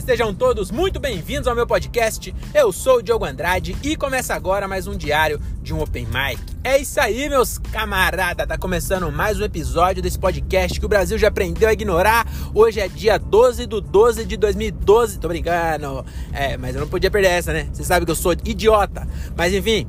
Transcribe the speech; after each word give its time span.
sejam 0.00 0.34
todos 0.34 0.70
muito 0.70 0.98
bem-vindos 0.98 1.46
ao 1.46 1.54
meu 1.54 1.66
podcast. 1.66 2.34
Eu 2.52 2.72
sou 2.72 2.98
o 2.98 3.02
Diogo 3.02 3.24
Andrade 3.24 3.76
e 3.82 3.96
começa 3.96 4.34
agora 4.34 4.66
mais 4.66 4.86
um 4.86 4.96
diário 4.96 5.40
de 5.62 5.72
um 5.72 5.80
Open 5.80 6.06
Mic. 6.06 6.40
É 6.64 6.78
isso 6.78 7.00
aí, 7.00 7.28
meus 7.28 7.58
camaradas, 7.58 8.46
tá 8.46 8.58
começando 8.58 9.10
mais 9.12 9.38
um 9.38 9.44
episódio 9.44 10.02
desse 10.02 10.18
podcast 10.18 10.80
que 10.80 10.86
o 10.86 10.88
Brasil 10.88 11.16
já 11.16 11.28
aprendeu 11.28 11.68
a 11.68 11.72
ignorar. 11.72 12.26
Hoje 12.52 12.80
é 12.80 12.88
dia 12.88 13.18
12 13.18 13.66
do 13.66 13.80
12 13.80 14.24
de 14.24 14.36
2012, 14.36 15.18
tô 15.18 15.28
brincando. 15.28 16.04
É, 16.32 16.56
mas 16.56 16.74
eu 16.74 16.80
não 16.80 16.88
podia 16.88 17.10
perder 17.10 17.28
essa, 17.28 17.52
né? 17.52 17.68
Você 17.72 17.84
sabe 17.84 18.04
que 18.04 18.10
eu 18.10 18.16
sou 18.16 18.32
idiota. 18.32 19.06
Mas 19.36 19.52
enfim, 19.52 19.86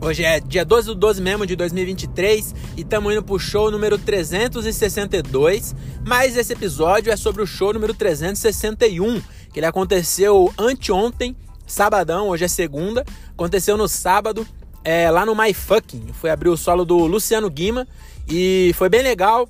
Hoje 0.00 0.22
é 0.22 0.38
dia 0.38 0.64
12 0.64 0.86
do 0.86 0.94
12 0.94 1.20
mesmo 1.20 1.44
de 1.44 1.56
2023 1.56 2.54
e 2.76 2.82
estamos 2.82 3.12
indo 3.12 3.22
pro 3.22 3.36
show 3.36 3.68
número 3.68 3.98
362. 3.98 5.74
Mas 6.06 6.36
esse 6.36 6.52
episódio 6.52 7.12
é 7.12 7.16
sobre 7.16 7.42
o 7.42 7.46
show 7.46 7.72
número 7.72 7.92
361, 7.92 9.20
que 9.52 9.58
ele 9.58 9.66
aconteceu 9.66 10.54
anteontem, 10.56 11.36
sabadão, 11.66 12.28
hoje 12.28 12.44
é 12.44 12.48
segunda. 12.48 13.04
Aconteceu 13.30 13.76
no 13.76 13.88
sábado, 13.88 14.46
é, 14.84 15.10
lá 15.10 15.26
no 15.26 15.34
My 15.34 15.52
Fucking. 15.52 16.12
Foi 16.12 16.30
abrir 16.30 16.48
o 16.48 16.56
solo 16.56 16.84
do 16.84 16.98
Luciano 16.98 17.50
Guima 17.50 17.86
e 18.28 18.72
foi 18.76 18.88
bem 18.88 19.02
legal. 19.02 19.48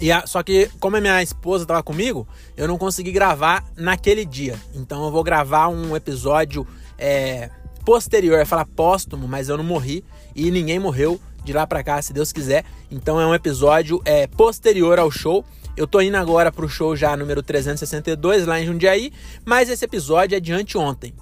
E 0.00 0.10
a, 0.10 0.26
só 0.26 0.42
que, 0.42 0.68
como 0.80 0.96
a 0.96 1.00
minha 1.00 1.22
esposa 1.22 1.62
estava 1.62 1.82
comigo, 1.82 2.26
eu 2.56 2.66
não 2.66 2.76
consegui 2.76 3.12
gravar 3.12 3.64
naquele 3.76 4.24
dia. 4.24 4.58
Então 4.74 5.04
eu 5.04 5.12
vou 5.12 5.22
gravar 5.22 5.68
um 5.68 5.94
episódio. 5.94 6.66
É, 6.98 7.50
posterior, 7.84 8.38
é 8.38 8.44
falar 8.44 8.66
póstumo, 8.66 9.26
mas 9.26 9.48
eu 9.48 9.56
não 9.56 9.64
morri 9.64 10.04
e 10.34 10.50
ninguém 10.50 10.78
morreu 10.78 11.20
de 11.44 11.52
lá 11.52 11.66
para 11.66 11.82
cá, 11.82 12.00
se 12.00 12.12
Deus 12.12 12.32
quiser. 12.32 12.64
Então 12.90 13.20
é 13.20 13.26
um 13.26 13.34
episódio 13.34 14.00
é, 14.04 14.26
posterior 14.26 14.98
ao 14.98 15.10
show. 15.10 15.44
Eu 15.76 15.86
tô 15.86 16.00
indo 16.00 16.16
agora 16.16 16.52
pro 16.52 16.68
show 16.68 16.94
já 16.94 17.16
número 17.16 17.42
362 17.42 18.46
lá 18.46 18.60
em 18.60 18.66
Jundiaí, 18.66 19.12
mas 19.44 19.68
esse 19.68 19.84
episódio 19.84 20.36
é 20.36 20.40
de 20.40 20.52
anteontem. 20.52 21.14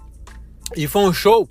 E 0.76 0.86
foi 0.86 1.02
um 1.02 1.12
show 1.12 1.48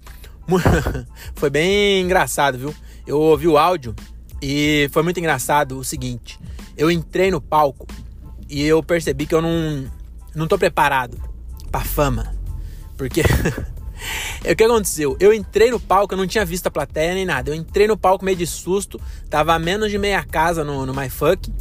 foi 1.36 1.50
bem 1.50 2.02
engraçado, 2.02 2.58
viu? 2.58 2.76
Eu 3.06 3.20
ouvi 3.20 3.48
o 3.48 3.58
áudio 3.58 3.96
e 4.42 4.90
foi 4.92 5.04
muito 5.04 5.20
engraçado 5.20 5.78
o 5.78 5.84
seguinte. 5.84 6.40
Eu 6.78 6.90
entrei 6.90 7.32
no 7.32 7.42
palco 7.42 7.88
e 8.50 8.64
eu 8.64 8.82
percebi 8.82 9.26
que 9.26 9.36
eu 9.36 9.42
não 9.42 9.90
não 10.34 10.48
tô 10.48 10.58
preparado 10.58 11.18
para 11.72 11.82
fama. 11.84 12.34
Porque 12.96 13.24
o 14.52 14.56
que 14.56 14.64
aconteceu? 14.64 15.18
Eu 15.20 15.34
entrei 15.34 15.72
no 15.72 15.80
palco, 15.80 16.14
eu 16.14 16.18
não 16.18 16.28
tinha 16.28 16.46
visto 16.46 16.68
a 16.68 16.72
plateia 16.72 17.14
nem 17.14 17.26
nada. 17.26 17.50
Eu 17.50 17.56
entrei 17.56 17.88
no 17.88 17.98
palco 17.98 18.24
meio 18.24 18.38
de 18.38 18.48
susto, 18.48 19.00
tava 19.30 19.54
a 19.54 19.60
menos 19.60 19.92
de 19.92 19.98
meia 19.98 20.24
casa 20.24 20.64
no, 20.64 20.86
no 20.86 20.94
MyFuck, 20.94 21.52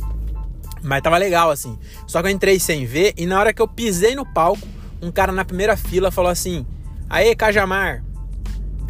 mas 0.82 1.02
tava 1.02 1.16
legal 1.16 1.50
assim. 1.50 1.78
Só 2.06 2.22
que 2.22 2.28
eu 2.28 2.32
entrei 2.32 2.60
sem 2.60 2.86
ver 2.86 3.14
e 3.16 3.26
na 3.26 3.38
hora 3.38 3.52
que 3.52 3.60
eu 3.60 3.68
pisei 3.68 4.14
no 4.14 4.24
palco, 4.24 4.66
um 5.02 5.10
cara 5.10 5.32
na 5.32 5.44
primeira 5.44 5.76
fila 5.76 6.10
falou 6.10 6.30
assim: 6.30 6.66
Aê, 7.08 7.34
Cajamar. 7.34 8.04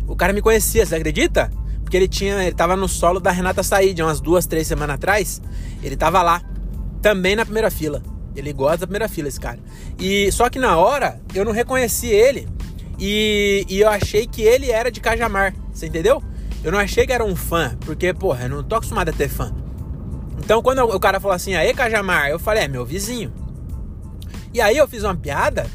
O 0.06 0.14
cara 0.14 0.32
me 0.32 0.40
conhecia, 0.40 0.86
você 0.86 0.94
acredita? 0.94 1.50
Porque 1.82 1.96
ele 1.96 2.08
tinha, 2.08 2.42
ele 2.42 2.54
tava 2.54 2.76
no 2.76 2.88
solo 2.88 3.20
da 3.20 3.30
Renata 3.30 3.62
Said, 3.62 4.00
umas 4.02 4.20
duas, 4.20 4.46
três 4.46 4.66
semanas 4.66 4.94
atrás. 4.94 5.40
Ele 5.82 5.96
tava 5.96 6.22
lá, 6.22 6.42
também 7.02 7.36
na 7.36 7.44
primeira 7.44 7.70
fila. 7.70 8.02
Ele 8.34 8.52
gosta 8.52 8.78
da 8.78 8.86
primeira 8.86 9.08
fila, 9.08 9.28
esse 9.28 9.40
cara. 9.40 9.58
E 9.98 10.30
só 10.32 10.50
que 10.50 10.58
na 10.58 10.76
hora 10.76 11.20
eu 11.34 11.44
não 11.44 11.52
reconheci 11.52 12.08
ele. 12.08 12.48
E, 12.98 13.66
e 13.68 13.80
eu 13.80 13.88
achei 13.88 14.26
que 14.26 14.42
ele 14.42 14.70
era 14.70 14.90
de 14.90 15.00
Cajamar, 15.00 15.54
você 15.72 15.86
entendeu? 15.86 16.22
Eu 16.64 16.72
não 16.72 16.78
achei 16.78 17.06
que 17.06 17.12
era 17.12 17.24
um 17.24 17.36
fã, 17.36 17.76
porque, 17.84 18.12
porra, 18.12 18.44
eu 18.44 18.48
não 18.48 18.62
tô 18.62 18.76
acostumado 18.76 19.10
a 19.10 19.12
ter 19.12 19.28
fã. 19.28 19.54
Então, 20.38 20.62
quando 20.62 20.80
o 20.80 21.00
cara 21.00 21.20
falou 21.20 21.34
assim, 21.34 21.54
aê, 21.54 21.74
Cajamar, 21.74 22.28
eu 22.28 22.38
falei, 22.38 22.64
é 22.64 22.68
meu 22.68 22.84
vizinho. 22.84 23.32
E 24.52 24.60
aí 24.60 24.76
eu 24.76 24.88
fiz 24.88 25.02
uma 25.04 25.14
piada 25.14 25.66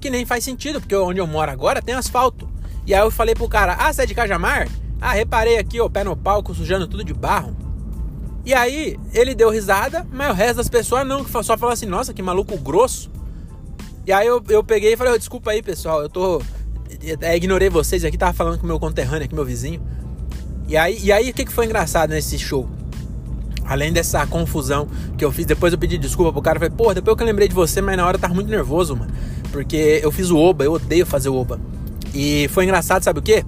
que 0.00 0.10
nem 0.10 0.26
faz 0.26 0.44
sentido, 0.44 0.80
porque 0.80 0.94
onde 0.94 1.20
eu 1.20 1.26
moro 1.26 1.50
agora 1.50 1.80
tem 1.82 1.94
asfalto. 1.94 2.48
E 2.86 2.94
aí 2.94 3.00
eu 3.00 3.10
falei 3.10 3.34
pro 3.34 3.48
cara, 3.48 3.76
ah, 3.78 3.92
você 3.92 4.02
é 4.02 4.06
de 4.06 4.14
Cajamar? 4.14 4.68
Ah, 5.00 5.12
reparei 5.12 5.58
aqui, 5.58 5.80
o 5.80 5.90
pé 5.90 6.04
no 6.04 6.16
palco, 6.16 6.54
sujando 6.54 6.86
tudo 6.86 7.02
de 7.02 7.14
barro. 7.14 7.56
E 8.44 8.54
aí 8.54 8.96
ele 9.12 9.34
deu 9.34 9.50
risada, 9.50 10.06
mas 10.12 10.30
o 10.30 10.34
resto 10.34 10.56
das 10.56 10.68
pessoas 10.68 11.06
não, 11.06 11.26
só 11.26 11.58
falou 11.58 11.72
assim, 11.72 11.86
nossa, 11.86 12.14
que 12.14 12.22
maluco 12.22 12.56
grosso. 12.58 13.10
E 14.06 14.12
aí 14.12 14.26
eu, 14.26 14.42
eu 14.48 14.62
peguei 14.62 14.92
e 14.92 14.96
falei, 14.96 15.18
desculpa 15.18 15.50
aí, 15.50 15.62
pessoal, 15.62 16.00
eu 16.00 16.08
tô 16.08 16.40
é, 17.20 17.36
ignorei 17.36 17.70
vocês 17.70 18.04
aqui, 18.04 18.18
tava 18.18 18.32
falando 18.32 18.58
com 18.58 18.66
meu 18.66 18.78
conterrâneo 18.78 19.24
aqui, 19.24 19.34
meu 19.34 19.44
vizinho. 19.44 19.80
E 20.68 20.76
aí, 20.76 20.98
e 21.02 21.12
aí 21.12 21.30
o 21.30 21.34
que, 21.34 21.44
que 21.44 21.52
foi 21.52 21.66
engraçado 21.66 22.10
nesse 22.10 22.38
show? 22.38 22.68
Além 23.64 23.92
dessa 23.92 24.26
confusão 24.26 24.88
que 25.16 25.24
eu 25.24 25.32
fiz, 25.32 25.46
depois 25.46 25.72
eu 25.72 25.78
pedi 25.78 25.98
desculpa 25.98 26.32
pro 26.32 26.42
cara. 26.42 26.58
Falei, 26.58 26.74
pô, 26.76 26.92
depois 26.92 27.16
que 27.16 27.22
eu 27.22 27.26
lembrei 27.26 27.48
de 27.48 27.54
você, 27.54 27.80
mas 27.80 27.96
na 27.96 28.06
hora 28.06 28.16
eu 28.16 28.20
tava 28.20 28.34
muito 28.34 28.50
nervoso, 28.50 28.96
mano. 28.96 29.12
Porque 29.52 30.00
eu 30.02 30.10
fiz 30.12 30.30
o 30.30 30.36
Oba, 30.36 30.64
eu 30.64 30.72
odeio 30.72 31.06
fazer 31.06 31.28
o 31.28 31.36
Oba. 31.36 31.60
E 32.14 32.48
foi 32.48 32.64
engraçado, 32.64 33.02
sabe 33.02 33.18
o 33.18 33.22
quê? 33.22 33.44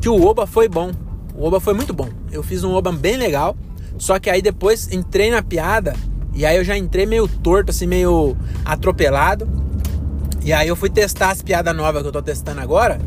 Que 0.00 0.08
o 0.08 0.24
Oba 0.24 0.46
foi 0.46 0.68
bom. 0.68 0.90
O 1.34 1.46
Oba 1.46 1.60
foi 1.60 1.74
muito 1.74 1.92
bom. 1.92 2.08
Eu 2.30 2.42
fiz 2.42 2.64
um 2.64 2.72
Oba 2.72 2.92
bem 2.92 3.16
legal. 3.16 3.56
Só 3.98 4.18
que 4.18 4.28
aí 4.28 4.42
depois 4.42 4.90
entrei 4.92 5.30
na 5.30 5.42
piada. 5.42 5.94
E 6.34 6.46
aí 6.46 6.56
eu 6.56 6.64
já 6.64 6.76
entrei 6.76 7.06
meio 7.06 7.28
torto, 7.28 7.70
assim, 7.70 7.86
meio 7.86 8.36
atropelado. 8.64 9.48
E 10.44 10.52
aí 10.52 10.68
eu 10.68 10.74
fui 10.74 10.90
testar 10.90 11.30
as 11.30 11.40
piadas 11.40 11.74
novas 11.74 12.02
que 12.02 12.08
eu 12.08 12.12
tô 12.12 12.20
testando 12.20 12.60
agora. 12.60 13.00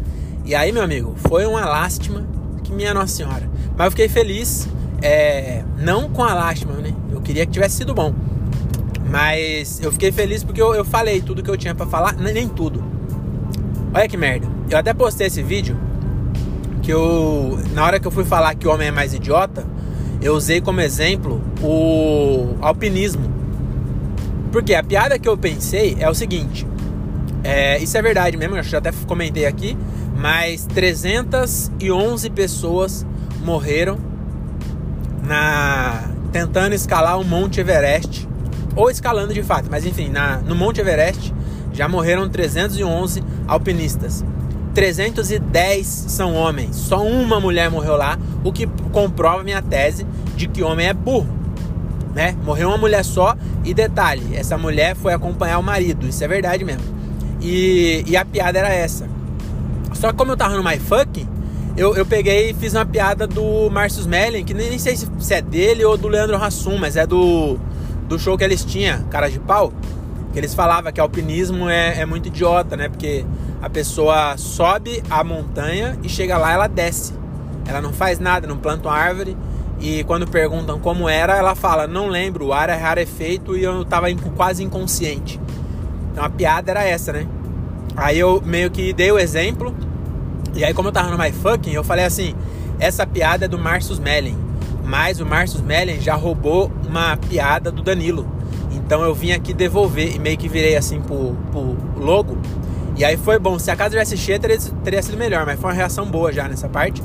E 0.46 0.56
aí, 0.56 0.72
meu 0.72 0.84
amigo, 0.84 1.16
foi 1.28 1.46
uma 1.46 1.66
lástima 1.66 2.26
que 2.64 2.72
minha 2.72 2.94
Nossa 2.94 3.16
Senhora. 3.16 3.50
Mas 3.76 3.86
eu 3.86 3.92
fiquei 3.92 4.08
feliz, 4.08 4.70
é, 5.02 5.64
não 5.78 6.10
com 6.10 6.24
a 6.24 6.34
lástima, 6.34 6.74
né? 6.74 6.94
Eu 7.12 7.20
queria 7.20 7.46
que 7.46 7.52
tivesse 7.52 7.78
sido 7.78 7.94
bom. 7.94 8.14
Mas 9.10 9.80
eu 9.82 9.92
fiquei 9.92 10.12
feliz 10.12 10.44
porque 10.44 10.62
eu, 10.62 10.74
eu 10.74 10.86
falei 10.86 11.22
tudo 11.22 11.44
que 11.44 11.50
eu 11.50 11.58
tinha 11.58 11.76
para 11.76 11.86
falar, 11.86 12.14
nem 12.14 12.48
tudo. 12.48 12.84
Olha 13.94 14.08
que 14.08 14.18
merda. 14.18 14.48
Eu 14.70 14.78
até 14.78 14.94
postei 14.94 15.28
esse 15.28 15.44
vídeo 15.44 15.78
que 16.82 16.92
eu, 16.92 17.60
na 17.74 17.84
hora 17.84 18.00
que 18.00 18.08
eu 18.08 18.12
fui 18.12 18.24
falar 18.24 18.56
que 18.56 18.68
o 18.68 18.72
homem 18.72 18.88
é 18.88 18.92
mais 18.92 19.14
idiota, 19.14 19.66
eu 20.22 20.36
usei 20.36 20.62
como 20.62 20.80
exemplo 20.80 21.42
o 21.62 22.56
alpinismo. 22.62 23.30
Porque 24.52 24.74
a 24.74 24.84
piada 24.84 25.20
que 25.20 25.28
eu 25.28 25.38
pensei 25.38 25.98
é 26.00 26.10
o 26.10 26.14
seguinte: 26.14 26.66
é, 27.46 27.78
isso 27.78 27.96
é 27.96 28.02
verdade 28.02 28.36
mesmo, 28.38 28.58
eu 28.58 28.64
já 28.64 28.80
até 28.80 28.92
comentei 29.06 29.46
aqui, 29.46 29.78
mas 30.18 30.66
311 30.66 32.30
pessoas 32.32 33.06
morreram 33.44 34.00
na 35.24 36.10
tentando 36.32 36.74
escalar 36.74 37.20
o 37.20 37.24
Monte 37.24 37.62
Everest 37.62 38.28
ou 38.76 38.90
escalando 38.90 39.32
de 39.32 39.44
fato, 39.44 39.68
mas 39.70 39.86
enfim, 39.86 40.10
na, 40.10 40.38
no 40.38 40.56
Monte 40.56 40.82
Everest 40.82 41.32
já 41.72 41.88
morreram 41.88 42.28
311 42.28 43.24
alpinistas. 43.48 44.26
310 44.74 45.86
são 45.86 46.34
homens, 46.34 46.76
só 46.76 47.06
uma 47.06 47.40
mulher 47.40 47.70
morreu 47.70 47.96
lá, 47.96 48.18
o 48.44 48.52
que 48.52 48.66
comprova 48.92 49.44
minha 49.44 49.62
tese 49.62 50.06
de 50.36 50.48
que 50.48 50.64
homem 50.64 50.88
é 50.88 50.94
burro. 50.94 51.30
Né? 52.14 52.36
Morreu 52.44 52.70
uma 52.70 52.78
mulher 52.78 53.06
só 53.06 53.38
e 53.64 53.72
detalhe, 53.72 54.36
essa 54.36 54.58
mulher 54.58 54.96
foi 54.96 55.14
acompanhar 55.14 55.60
o 55.60 55.64
marido, 55.64 56.08
isso 56.08 56.24
é 56.24 56.28
verdade 56.28 56.66
mesmo. 56.66 56.95
E, 57.46 58.04
e 58.08 58.18
a 58.18 58.26
piada 58.26 58.58
era 58.58 58.74
essa. 58.74 59.08
Só 59.94 60.12
que 60.12 60.18
como 60.18 60.32
eu 60.32 60.38
tava 60.38 60.58
no 60.58 60.64
My 60.64 60.80
Fuck, 60.80 61.28
eu, 61.78 61.96
eu 61.96 62.04
peguei 62.04 62.50
e 62.50 62.54
fiz 62.56 62.74
uma 62.74 62.86
piada 62.86 63.28
do 63.28 63.70
Marcius 63.70 64.08
Mellen, 64.08 64.44
que 64.44 64.54
nem, 64.54 64.70
nem 64.70 64.80
sei 64.80 64.98
se, 64.98 65.08
se, 65.20 65.34
é 65.34 65.44
dele 65.44 65.86
ou 65.86 65.96
do 65.96 66.08
Leandro 66.08 66.36
Hassum, 66.38 66.78
mas 66.78 66.96
é 66.96 67.06
do, 67.06 67.60
do 68.08 68.18
show 68.18 68.36
que 68.36 68.44
eles 68.44 68.66
tinham, 68.66 69.04
Cara 69.04 69.30
de 69.30 69.40
Pau. 69.40 69.72
Que 70.34 70.40
eles 70.40 70.56
falavam 70.56 70.92
que 70.92 71.00
alpinismo 71.00 71.70
é, 71.70 72.00
é 72.00 72.06
muito 72.06 72.30
idiota, 72.30 72.76
né? 72.76 72.90
Porque 72.90 73.24
a 73.62 73.70
pessoa 73.70 74.36
sobe 74.38 75.04
a 75.08 75.24
montanha 75.24 75.98
e 76.02 76.10
chega 76.10 76.40
lá 76.40 76.52
ela 76.52 76.68
desce. 76.68 77.14
Ela 77.68 77.80
não 77.80 77.94
faz 77.94 78.20
nada, 78.20 78.48
não 78.48 78.58
planta 78.58 78.90
uma 78.90 78.98
árvore. 78.98 79.38
E 79.80 80.04
quando 80.06 80.28
perguntam 80.28 80.80
como 80.80 81.08
era, 81.08 81.38
ela 81.38 81.54
fala: 81.54 81.86
Não 81.86 82.08
lembro, 82.08 82.48
o 82.48 82.54
ar 82.54 82.70
é 82.70 82.76
rarefeito 82.76 83.56
e 83.56 83.64
eu 83.64 83.86
tava 83.86 84.08
quase 84.36 84.64
inconsciente. 84.64 85.40
Então 86.16 86.24
a 86.24 86.30
piada 86.30 86.72
era 86.72 86.82
essa, 86.86 87.12
né? 87.12 87.28
Aí 87.94 88.18
eu 88.18 88.42
meio 88.42 88.72
que 88.72 88.94
dei 88.94 89.12
o 89.12 89.20
exemplo. 89.20 89.76
E 90.54 90.64
aí, 90.64 90.74
como 90.74 90.88
eu 90.88 90.94
tava 90.94 91.10
no 91.10 91.22
My 91.22 91.30
Fucking, 91.30 91.74
eu 91.74 91.84
falei 91.84 92.06
assim: 92.06 92.34
essa 92.80 93.06
piada 93.06 93.44
é 93.44 93.48
do 93.50 93.60
Marcus 93.60 94.00
Mellen. 94.00 94.38
Mas 94.86 95.20
o 95.20 95.26
Marcus 95.26 95.60
Mellen 95.60 96.00
já 96.00 96.16
roubou 96.16 96.72
uma 96.88 97.18
piada 97.18 97.70
do 97.70 97.82
Danilo. 97.82 98.26
Então 98.72 99.04
eu 99.04 99.14
vim 99.14 99.34
aqui 99.34 99.54
devolver 99.54 100.16
e 100.16 100.18
meio 100.20 100.38
que 100.38 100.48
virei 100.48 100.78
assim 100.78 101.02
pro, 101.02 101.36
pro 101.52 101.76
logo. 102.02 102.38
E 102.96 103.04
aí 103.04 103.18
foi 103.18 103.38
bom. 103.38 103.60
Se 103.60 103.70
a 103.70 103.76
casa 103.76 103.90
tivesse 103.90 104.16
cheia, 104.16 104.40
teria, 104.40 104.58
teria 104.86 105.04
sido 105.04 105.18
melhor. 105.18 105.46
Mas 105.46 105.60
foi 105.60 105.70
uma 105.70 105.76
reação 105.76 106.06
boa 106.06 106.32
já 106.32 106.48
nessa 106.48 106.70
parte. 106.70 107.04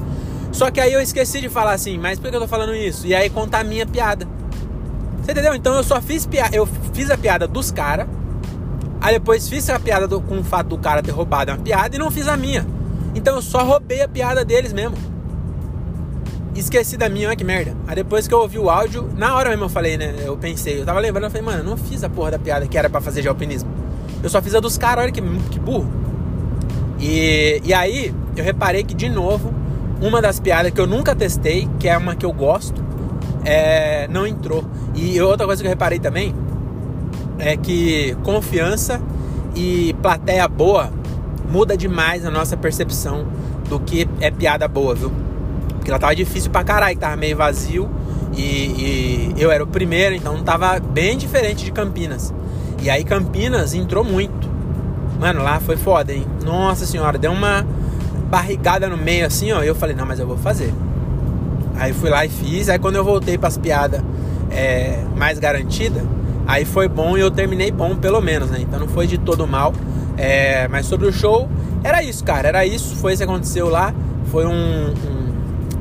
Só 0.52 0.70
que 0.70 0.78
aí 0.78 0.92
eu 0.92 1.00
esqueci 1.00 1.40
de 1.40 1.48
falar 1.48 1.72
assim, 1.72 1.98
mas 1.98 2.20
por 2.20 2.30
que 2.30 2.36
eu 2.36 2.40
tô 2.40 2.46
falando 2.46 2.76
isso? 2.76 3.08
E 3.08 3.14
aí 3.14 3.28
contar 3.28 3.60
a 3.60 3.64
minha 3.64 3.86
piada. 3.86 4.24
Você 5.20 5.32
entendeu? 5.32 5.52
Então 5.52 5.74
eu 5.74 5.82
só 5.82 6.00
fiz 6.00 6.26
piada. 6.26 6.54
Eu 6.54 6.64
fiz 6.92 7.10
a 7.10 7.18
piada 7.18 7.48
dos 7.48 7.72
caras 7.72 8.06
Aí 9.00 9.14
depois 9.14 9.48
fiz 9.48 9.68
a 9.70 9.78
piada 9.78 10.06
do, 10.06 10.20
com 10.20 10.38
o 10.38 10.44
fato 10.44 10.68
do 10.68 10.78
cara 10.78 11.02
ter 11.02 11.10
roubado 11.10 11.50
uma 11.50 11.58
piada 11.58 11.96
e 11.96 11.98
não 11.98 12.10
fiz 12.10 12.28
a 12.28 12.36
minha. 12.36 12.66
Então 13.14 13.36
eu 13.36 13.42
só 13.42 13.64
roubei 13.64 14.02
a 14.02 14.08
piada 14.08 14.44
deles 14.44 14.72
mesmo. 14.72 14.96
Esqueci 16.54 16.96
da 16.96 17.08
minha, 17.08 17.28
olha 17.28 17.36
que 17.36 17.44
merda. 17.44 17.74
Aí 17.86 17.94
depois 17.94 18.28
que 18.28 18.34
eu 18.34 18.40
ouvi 18.40 18.58
o 18.58 18.68
áudio, 18.68 19.08
na 19.16 19.34
hora 19.34 19.48
mesmo 19.50 19.64
eu 19.64 19.68
falei, 19.68 19.96
né? 19.96 20.14
Eu 20.22 20.36
pensei, 20.36 20.80
eu 20.80 20.84
tava 20.84 21.00
lembrando, 21.00 21.24
eu 21.24 21.30
falei, 21.30 21.46
mano, 21.46 21.58
eu 21.60 21.64
não 21.64 21.76
fiz 21.76 22.04
a 22.04 22.10
porra 22.10 22.32
da 22.32 22.38
piada 22.38 22.66
que 22.66 22.76
era 22.76 22.90
para 22.90 23.00
fazer 23.00 23.22
de 23.22 23.28
alpinismo. 23.28 23.70
Eu 24.22 24.28
só 24.28 24.42
fiz 24.42 24.54
a 24.54 24.60
dos 24.60 24.76
caras, 24.76 25.04
olha 25.04 25.12
que, 25.12 25.22
que 25.50 25.58
burro. 25.58 25.90
E, 26.98 27.62
e 27.64 27.72
aí 27.72 28.14
eu 28.36 28.44
reparei 28.44 28.84
que, 28.84 28.94
de 28.94 29.08
novo, 29.08 29.54
uma 30.02 30.20
das 30.20 30.38
piadas 30.38 30.72
que 30.72 30.80
eu 30.80 30.86
nunca 30.86 31.14
testei, 31.14 31.68
que 31.78 31.88
é 31.88 31.96
uma 31.96 32.14
que 32.14 32.26
eu 32.26 32.32
gosto, 32.32 32.84
é, 33.44 34.06
não 34.08 34.26
entrou. 34.26 34.64
E 34.94 35.18
outra 35.22 35.46
coisa 35.46 35.62
que 35.62 35.66
eu 35.66 35.70
reparei 35.70 35.98
também 35.98 36.34
é 37.40 37.56
que 37.56 38.16
confiança 38.22 39.00
e 39.54 39.94
plateia 40.02 40.46
boa 40.46 40.92
muda 41.50 41.76
demais 41.76 42.24
a 42.24 42.30
nossa 42.30 42.56
percepção 42.56 43.26
do 43.68 43.80
que 43.80 44.08
é 44.20 44.30
piada 44.30 44.68
boa, 44.68 44.94
viu? 44.94 45.12
Porque 45.76 45.90
ela 45.90 45.98
tava 45.98 46.14
difícil 46.14 46.50
pra 46.50 46.62
caralho, 46.62 46.96
tava 46.96 47.16
meio 47.16 47.36
vazio 47.36 47.90
e, 48.36 48.42
e 48.42 49.34
eu 49.36 49.50
era 49.50 49.64
o 49.64 49.66
primeiro, 49.66 50.14
então 50.14 50.42
tava 50.42 50.78
bem 50.78 51.16
diferente 51.16 51.64
de 51.64 51.72
Campinas. 51.72 52.32
E 52.82 52.88
aí 52.88 53.04
Campinas 53.04 53.74
entrou 53.74 54.04
muito. 54.04 54.48
Mano, 55.18 55.42
lá 55.42 55.60
foi 55.60 55.76
foda, 55.76 56.12
hein? 56.12 56.26
Nossa 56.44 56.86
senhora, 56.86 57.18
deu 57.18 57.32
uma 57.32 57.66
barrigada 58.30 58.88
no 58.88 58.96
meio 58.96 59.26
assim, 59.26 59.52
ó. 59.52 59.62
E 59.62 59.66
eu 59.66 59.74
falei, 59.74 59.94
não, 59.94 60.06
mas 60.06 60.18
eu 60.18 60.26
vou 60.26 60.36
fazer. 60.36 60.72
Aí 61.76 61.92
fui 61.92 62.08
lá 62.08 62.24
e 62.24 62.28
fiz. 62.28 62.68
Aí 62.68 62.78
quando 62.78 62.96
eu 62.96 63.04
voltei 63.04 63.36
pras 63.36 63.58
piadas 63.58 64.00
é, 64.50 65.04
mais 65.16 65.38
garantida, 65.38 66.02
aí 66.50 66.64
foi 66.64 66.88
bom 66.88 67.16
e 67.16 67.20
eu 67.20 67.30
terminei 67.30 67.70
bom, 67.70 67.94
pelo 67.94 68.20
menos, 68.20 68.50
né? 68.50 68.58
Então 68.60 68.80
não 68.80 68.88
foi 68.88 69.06
de 69.06 69.16
todo 69.16 69.46
mal. 69.46 69.72
É, 70.18 70.66
mas 70.66 70.84
sobre 70.86 71.06
o 71.06 71.12
show, 71.12 71.48
era 71.84 72.02
isso, 72.02 72.24
cara. 72.24 72.48
Era 72.48 72.66
isso, 72.66 72.96
foi 72.96 73.12
isso 73.12 73.22
que 73.22 73.30
aconteceu 73.30 73.68
lá. 73.68 73.94
Foi 74.26 74.44
um. 74.44 74.88
um 74.90 75.30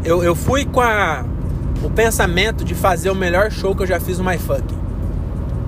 eu, 0.03 0.23
eu 0.23 0.35
fui 0.35 0.65
com 0.65 0.79
a, 0.79 1.25
o 1.83 1.89
pensamento 1.89 2.63
de 2.63 2.75
fazer 2.75 3.09
o 3.09 3.15
melhor 3.15 3.51
show 3.51 3.75
que 3.75 3.81
eu 3.81 3.87
já 3.87 3.99
fiz 3.99 4.19
no 4.19 4.23
MyFuck. 4.23 4.63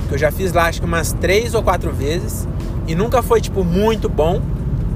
Que 0.08 0.14
eu 0.14 0.18
já 0.20 0.32
fiz 0.32 0.54
lá 0.54 0.66
acho 0.66 0.80
que 0.80 0.86
umas 0.86 1.14
três 1.14 1.56
ou 1.56 1.64
quatro 1.64 1.92
vezes. 1.92 2.48
E 2.88 2.94
nunca 2.94 3.24
foi, 3.24 3.42
tipo, 3.42 3.64
muito 3.64 4.08
bom. 4.08 4.40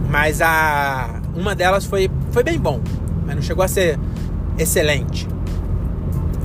Mas 0.10 0.40
a. 0.40 1.20
Uma 1.36 1.56
delas 1.56 1.84
foi, 1.84 2.10
foi 2.32 2.44
bem 2.44 2.60
bom. 2.60 2.80
Mas 3.26 3.36
não 3.36 3.42
chegou 3.42 3.66
a 3.66 3.68
ser 3.68 4.00
excelente. 4.58 5.28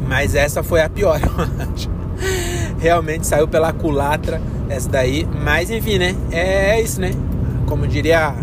Mas 0.09 0.35
essa 0.35 0.62
foi 0.62 0.81
a 0.81 0.89
pior, 0.89 1.21
eu 1.23 1.31
acho. 1.75 2.00
Realmente 2.81 3.27
saiu 3.27 3.47
pela 3.47 3.73
culatra 3.73 4.41
essa 4.69 4.88
daí. 4.88 5.27
Mas 5.44 5.71
enfim, 5.71 5.99
né? 5.99 6.17
É 6.32 6.81
isso, 6.81 7.00
né? 7.00 7.11
Como 7.67 7.87
diria 7.87 8.35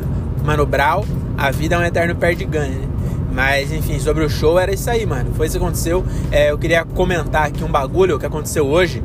Mano 0.45 0.65
Brown, 0.65 1.03
a 1.37 1.51
vida 1.51 1.75
é 1.75 1.77
um 1.77 1.83
eterno 1.83 2.15
perde-ganha, 2.15 2.69
né? 2.69 2.87
Mas 3.31 3.71
enfim, 3.71 3.99
sobre 3.99 4.23
o 4.23 4.29
show 4.29 4.57
era 4.57 4.73
isso 4.73 4.89
aí, 4.89 5.05
mano. 5.05 5.31
Foi 5.35 5.47
isso 5.47 5.57
que 5.57 5.63
aconteceu. 5.63 6.05
É, 6.31 6.51
eu 6.51 6.57
queria 6.57 6.83
comentar 6.85 7.47
aqui 7.47 7.63
um 7.63 7.71
bagulho 7.71 8.17
que 8.17 8.25
aconteceu 8.25 8.65
hoje. 8.65 9.03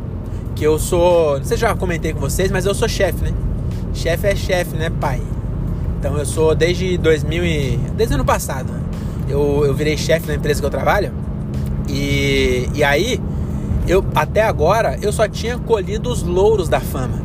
Que 0.54 0.64
eu 0.64 0.78
sou. 0.78 1.38
Não 1.38 1.44
sei 1.44 1.56
se 1.56 1.60
já 1.60 1.74
comentei 1.74 2.12
com 2.12 2.20
vocês, 2.20 2.50
mas 2.50 2.64
eu 2.64 2.74
sou 2.74 2.88
chefe, 2.88 3.22
né? 3.24 3.32
Chefe 3.92 4.26
é 4.26 4.36
chefe, 4.36 4.76
né, 4.76 4.90
pai? 4.90 5.20
Então 5.98 6.16
eu 6.16 6.24
sou 6.24 6.54
desde 6.54 6.96
2000 6.98 7.44
e... 7.44 7.76
Desde 7.94 8.14
ano 8.14 8.24
passado. 8.24 8.72
Eu, 9.28 9.64
eu 9.64 9.74
virei 9.74 9.96
chefe 9.96 10.26
na 10.26 10.34
empresa 10.34 10.60
que 10.60 10.66
eu 10.66 10.70
trabalho. 10.70 11.12
E, 11.88 12.68
e 12.74 12.82
aí, 12.82 13.20
eu 13.86 14.04
até 14.14 14.42
agora, 14.42 14.98
eu 15.02 15.12
só 15.12 15.28
tinha 15.28 15.58
colhido 15.58 16.10
os 16.10 16.22
louros 16.22 16.68
da 16.68 16.80
fama. 16.80 17.20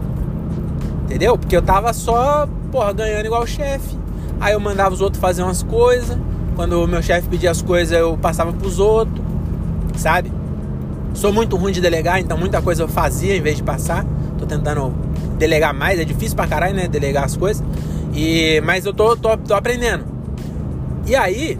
Entendeu? 1.04 1.38
Porque 1.38 1.56
eu 1.56 1.62
tava 1.62 1.94
só, 1.94 2.48
porra, 2.72 2.92
ganhando 2.94 3.26
igual 3.26 3.44
o 3.44 3.48
chefe. 3.48 3.98
Aí 4.40 4.54
eu 4.54 4.60
mandava 4.60 4.94
os 4.94 5.02
outros 5.02 5.22
fazer 5.22 5.44
umas 5.44 5.64
coisas. 5.64 6.18
Quando 6.56 6.84
o 6.84 6.88
meu 6.88 7.02
chefe 7.02 7.28
pedia 7.30 7.52
as 7.52 7.62
coisas, 7.62 7.98
eu 7.98 8.18
passava 8.18 8.52
pros 8.52 8.80
outros. 8.80 9.24
Sabe? 9.96 10.32
Sou 11.14 11.32
muito 11.32 11.56
ruim 11.56 11.72
de 11.72 11.82
delegar, 11.82 12.20
então 12.20 12.38
muita 12.38 12.62
coisa 12.62 12.84
eu 12.84 12.88
fazia 12.88 13.36
em 13.36 13.42
vez 13.42 13.58
de 13.58 13.64
passar. 13.64 14.06
Tô 14.38 14.46
tentando 14.46 14.94
delegar 15.38 15.74
mais, 15.74 16.00
é 16.00 16.04
difícil 16.04 16.36
pra 16.36 16.48
caralho, 16.48 16.76
né? 16.76 16.88
Delegar 16.88 17.24
as 17.24 17.38
coisas. 17.38 17.64
E, 18.14 18.62
mas 18.62 18.86
eu 18.86 18.94
tô, 18.94 19.16
tô, 19.16 19.38
tô 19.38 19.54
aprendendo. 19.54 20.06
E 21.06 21.16
aí, 21.16 21.58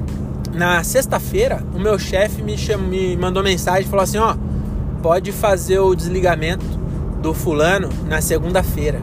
na 0.54 0.84
sexta-feira, 0.84 1.64
o 1.74 1.80
meu 1.80 1.98
chefe 1.98 2.42
me, 2.42 2.56
me 2.90 3.16
mandou 3.16 3.42
mensagem 3.42 3.84
e 3.84 3.90
falou 3.90 4.04
assim: 4.04 4.18
ó, 4.18 4.36
pode 5.02 5.32
fazer 5.32 5.80
o 5.80 5.96
desligamento 5.96 6.66
do 7.22 7.34
fulano 7.34 7.90
na 8.08 8.22
segunda-feira. 8.22 9.02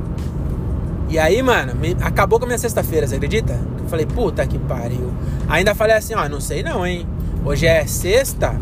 E 1.08 1.18
aí, 1.18 1.42
mano, 1.42 1.74
me, 1.74 1.96
acabou 2.00 2.38
com 2.38 2.44
a 2.44 2.48
minha 2.48 2.58
sexta-feira, 2.58 3.06
você 3.06 3.16
acredita? 3.16 3.58
Eu 3.78 3.88
falei, 3.88 4.06
puta 4.06 4.46
que 4.46 4.58
pariu. 4.58 5.12
Ainda 5.48 5.74
falei 5.74 5.96
assim, 5.96 6.14
ó, 6.14 6.28
não 6.28 6.40
sei 6.40 6.62
não, 6.62 6.86
hein? 6.86 7.06
Hoje 7.44 7.66
é 7.66 7.86
sexta, 7.86 8.54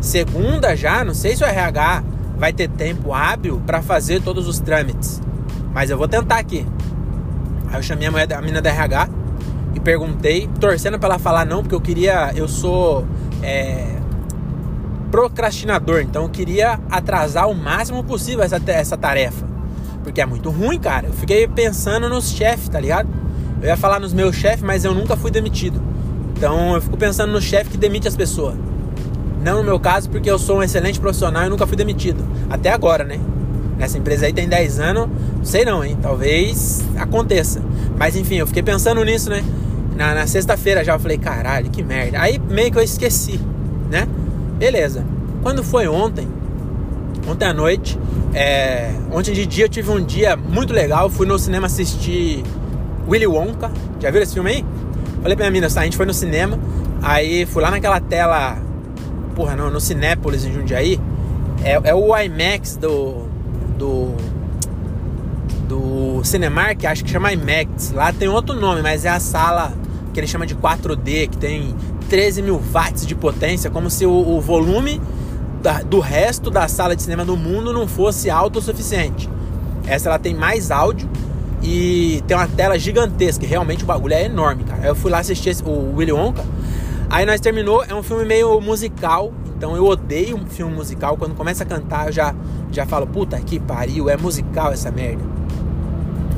segunda 0.00 0.74
já, 0.74 1.04
não 1.04 1.14
sei 1.14 1.36
se 1.36 1.44
o 1.44 1.46
RH 1.46 2.02
vai 2.38 2.52
ter 2.52 2.68
tempo 2.68 3.12
hábil 3.12 3.60
para 3.66 3.82
fazer 3.82 4.22
todos 4.22 4.48
os 4.48 4.58
trâmites. 4.58 5.20
Mas 5.74 5.90
eu 5.90 5.98
vou 5.98 6.08
tentar 6.08 6.38
aqui. 6.38 6.66
Aí 7.68 7.76
eu 7.76 7.82
chamei 7.82 8.08
a, 8.08 8.10
mulher, 8.10 8.32
a 8.32 8.40
menina 8.40 8.62
da 8.62 8.70
RH 8.70 9.08
e 9.74 9.80
perguntei, 9.80 10.48
torcendo 10.58 10.98
para 10.98 11.10
ela 11.10 11.18
falar 11.18 11.44
não, 11.44 11.62
porque 11.62 11.74
eu 11.74 11.80
queria, 11.80 12.32
eu 12.34 12.48
sou 12.48 13.06
é, 13.42 13.99
procrastinador, 15.10 16.00
então 16.00 16.24
eu 16.24 16.28
queria 16.28 16.78
atrasar 16.90 17.48
o 17.48 17.54
máximo 17.54 18.04
possível 18.04 18.44
essa, 18.44 18.60
essa 18.66 18.96
tarefa. 18.96 19.46
Porque 20.02 20.20
é 20.20 20.26
muito 20.26 20.50
ruim, 20.50 20.78
cara. 20.78 21.08
Eu 21.08 21.12
fiquei 21.12 21.46
pensando 21.46 22.08
nos 22.08 22.30
chefes, 22.30 22.68
tá 22.68 22.80
ligado? 22.80 23.08
Eu 23.60 23.68
ia 23.68 23.76
falar 23.76 24.00
nos 24.00 24.12
meus 24.12 24.34
chefes, 24.34 24.62
mas 24.62 24.84
eu 24.84 24.94
nunca 24.94 25.16
fui 25.16 25.30
demitido. 25.30 25.80
Então 26.36 26.74
eu 26.74 26.80
fico 26.80 26.96
pensando 26.96 27.32
no 27.32 27.40
chefe 27.40 27.70
que 27.70 27.76
demite 27.76 28.08
as 28.08 28.16
pessoas. 28.16 28.56
Não 29.42 29.58
no 29.58 29.64
meu 29.64 29.78
caso, 29.78 30.08
porque 30.08 30.30
eu 30.30 30.38
sou 30.38 30.58
um 30.58 30.62
excelente 30.62 30.98
profissional 30.98 31.44
e 31.44 31.48
nunca 31.48 31.66
fui 31.66 31.76
demitido. 31.76 32.24
Até 32.48 32.70
agora, 32.70 33.04
né? 33.04 33.18
Nessa 33.76 33.98
empresa 33.98 34.26
aí 34.26 34.32
tem 34.32 34.48
10 34.48 34.80
anos, 34.80 35.08
não 35.36 35.44
sei 35.44 35.64
não, 35.64 35.84
hein? 35.84 35.96
Talvez 36.00 36.82
aconteça. 36.98 37.62
Mas 37.98 38.16
enfim, 38.16 38.36
eu 38.36 38.46
fiquei 38.46 38.62
pensando 38.62 39.02
nisso, 39.04 39.30
né? 39.30 39.42
Na, 39.96 40.14
na 40.14 40.26
sexta-feira 40.26 40.84
já 40.84 40.94
eu 40.94 41.00
falei, 41.00 41.18
caralho, 41.18 41.70
que 41.70 41.82
merda. 41.82 42.20
Aí 42.20 42.38
meio 42.38 42.70
que 42.70 42.78
eu 42.78 42.82
esqueci? 42.82 43.40
Beleza. 44.60 45.06
Quando 45.42 45.64
foi 45.64 45.88
ontem, 45.88 46.28
ontem 47.26 47.46
à 47.46 47.54
noite, 47.54 47.98
é, 48.34 48.92
ontem 49.10 49.32
de 49.32 49.46
dia 49.46 49.64
eu 49.64 49.68
tive 49.70 49.90
um 49.90 50.04
dia 50.04 50.36
muito 50.36 50.74
legal. 50.74 51.08
Fui 51.08 51.26
no 51.26 51.38
cinema 51.38 51.66
assistir 51.66 52.44
Willy 53.08 53.26
Wonka. 53.26 53.72
Já 53.98 54.10
viram 54.10 54.22
esse 54.22 54.34
filme 54.34 54.50
aí? 54.50 54.64
Falei 55.22 55.34
pra 55.34 55.50
minha 55.50 55.62
mina, 55.62 55.66
a 55.66 55.84
gente 55.84 55.96
foi 55.96 56.04
no 56.04 56.12
cinema. 56.12 56.58
Aí 57.00 57.46
fui 57.46 57.62
lá 57.62 57.70
naquela 57.70 58.02
tela, 58.02 58.58
porra, 59.34 59.56
no, 59.56 59.70
no 59.70 59.80
Cinépolis 59.80 60.44
em 60.44 60.52
Jundiaí. 60.52 61.00
É, 61.64 61.80
é 61.82 61.94
o 61.94 62.14
IMAX 62.14 62.76
do, 62.76 63.28
do 63.78 64.14
do 65.66 66.22
Cinemark, 66.22 66.84
acho 66.84 67.02
que 67.02 67.10
chama 67.10 67.32
IMAX. 67.32 67.92
Lá 67.92 68.12
tem 68.12 68.28
outro 68.28 68.54
nome, 68.60 68.82
mas 68.82 69.06
é 69.06 69.08
a 69.08 69.20
sala 69.20 69.72
que 70.12 70.20
ele 70.20 70.26
chama 70.26 70.44
de 70.44 70.54
4D, 70.54 71.30
que 71.30 71.38
tem 71.38 71.74
13 72.10 72.42
mil 72.42 72.58
watts 72.58 73.06
de 73.06 73.14
potência, 73.14 73.70
como 73.70 73.88
se 73.88 74.04
o, 74.04 74.10
o 74.10 74.40
volume 74.40 75.00
da, 75.62 75.80
do 75.80 76.00
resto 76.00 76.50
da 76.50 76.66
sala 76.66 76.96
de 76.96 77.02
cinema 77.02 77.24
do 77.24 77.36
mundo 77.36 77.72
não 77.72 77.86
fosse 77.86 78.28
alto 78.28 78.58
o 78.58 78.62
suficiente. 78.62 79.30
Essa 79.86 80.08
ela 80.08 80.18
tem 80.18 80.34
mais 80.34 80.72
áudio 80.72 81.08
e 81.62 82.22
tem 82.26 82.36
uma 82.36 82.48
tela 82.48 82.76
gigantesca. 82.78 83.46
Realmente 83.46 83.84
o 83.84 83.86
bagulho 83.86 84.14
é 84.14 84.24
enorme, 84.24 84.64
cara. 84.64 84.86
Eu 84.86 84.96
fui 84.96 85.10
lá 85.10 85.20
assistir 85.20 85.50
esse, 85.50 85.62
o 85.62 85.94
Willy 85.96 86.12
Wonka. 86.12 86.44
Aí 87.08 87.24
nós 87.24 87.40
terminou, 87.40 87.84
é 87.84 87.94
um 87.94 88.02
filme 88.02 88.24
meio 88.24 88.60
musical, 88.60 89.32
então 89.56 89.76
eu 89.76 89.84
odeio 89.84 90.38
filme 90.48 90.74
musical. 90.74 91.16
Quando 91.16 91.34
começa 91.34 91.62
a 91.62 91.66
cantar, 91.66 92.06
eu 92.06 92.12
já, 92.12 92.34
já 92.72 92.86
falo, 92.86 93.06
puta 93.06 93.38
que 93.40 93.60
pariu, 93.60 94.10
é 94.10 94.16
musical 94.16 94.72
essa 94.72 94.90
merda. 94.90 95.22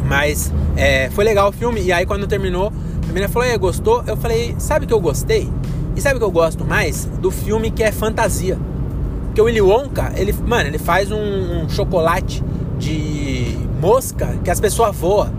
Mas 0.06 0.52
é, 0.76 1.08
foi 1.10 1.24
legal 1.24 1.48
o 1.48 1.52
filme. 1.52 1.80
E 1.80 1.92
aí 1.92 2.04
quando 2.04 2.26
terminou, 2.26 2.72
a 3.02 3.06
menina 3.06 3.28
falou, 3.28 3.48
e 3.48 3.56
gostou? 3.56 4.02
Eu 4.06 4.16
falei, 4.16 4.54
sabe 4.58 4.86
que 4.86 4.92
eu 4.92 5.00
gostei? 5.00 5.50
E 5.94 6.00
sabe 6.00 6.18
que 6.18 6.24
eu 6.24 6.30
gosto 6.30 6.64
mais? 6.64 7.04
Do 7.04 7.30
filme 7.30 7.70
que 7.70 7.82
é 7.82 7.92
fantasia. 7.92 8.58
Porque 9.26 9.40
o 9.40 9.44
Willy 9.44 9.60
Wonka, 9.60 10.12
ele, 10.16 10.32
mano, 10.32 10.68
ele 10.68 10.78
faz 10.78 11.10
um, 11.10 11.62
um 11.64 11.68
chocolate 11.68 12.42
de 12.78 13.56
mosca 13.80 14.38
que 14.44 14.50
as 14.50 14.60
pessoas 14.60 14.94
voam. 14.96 15.30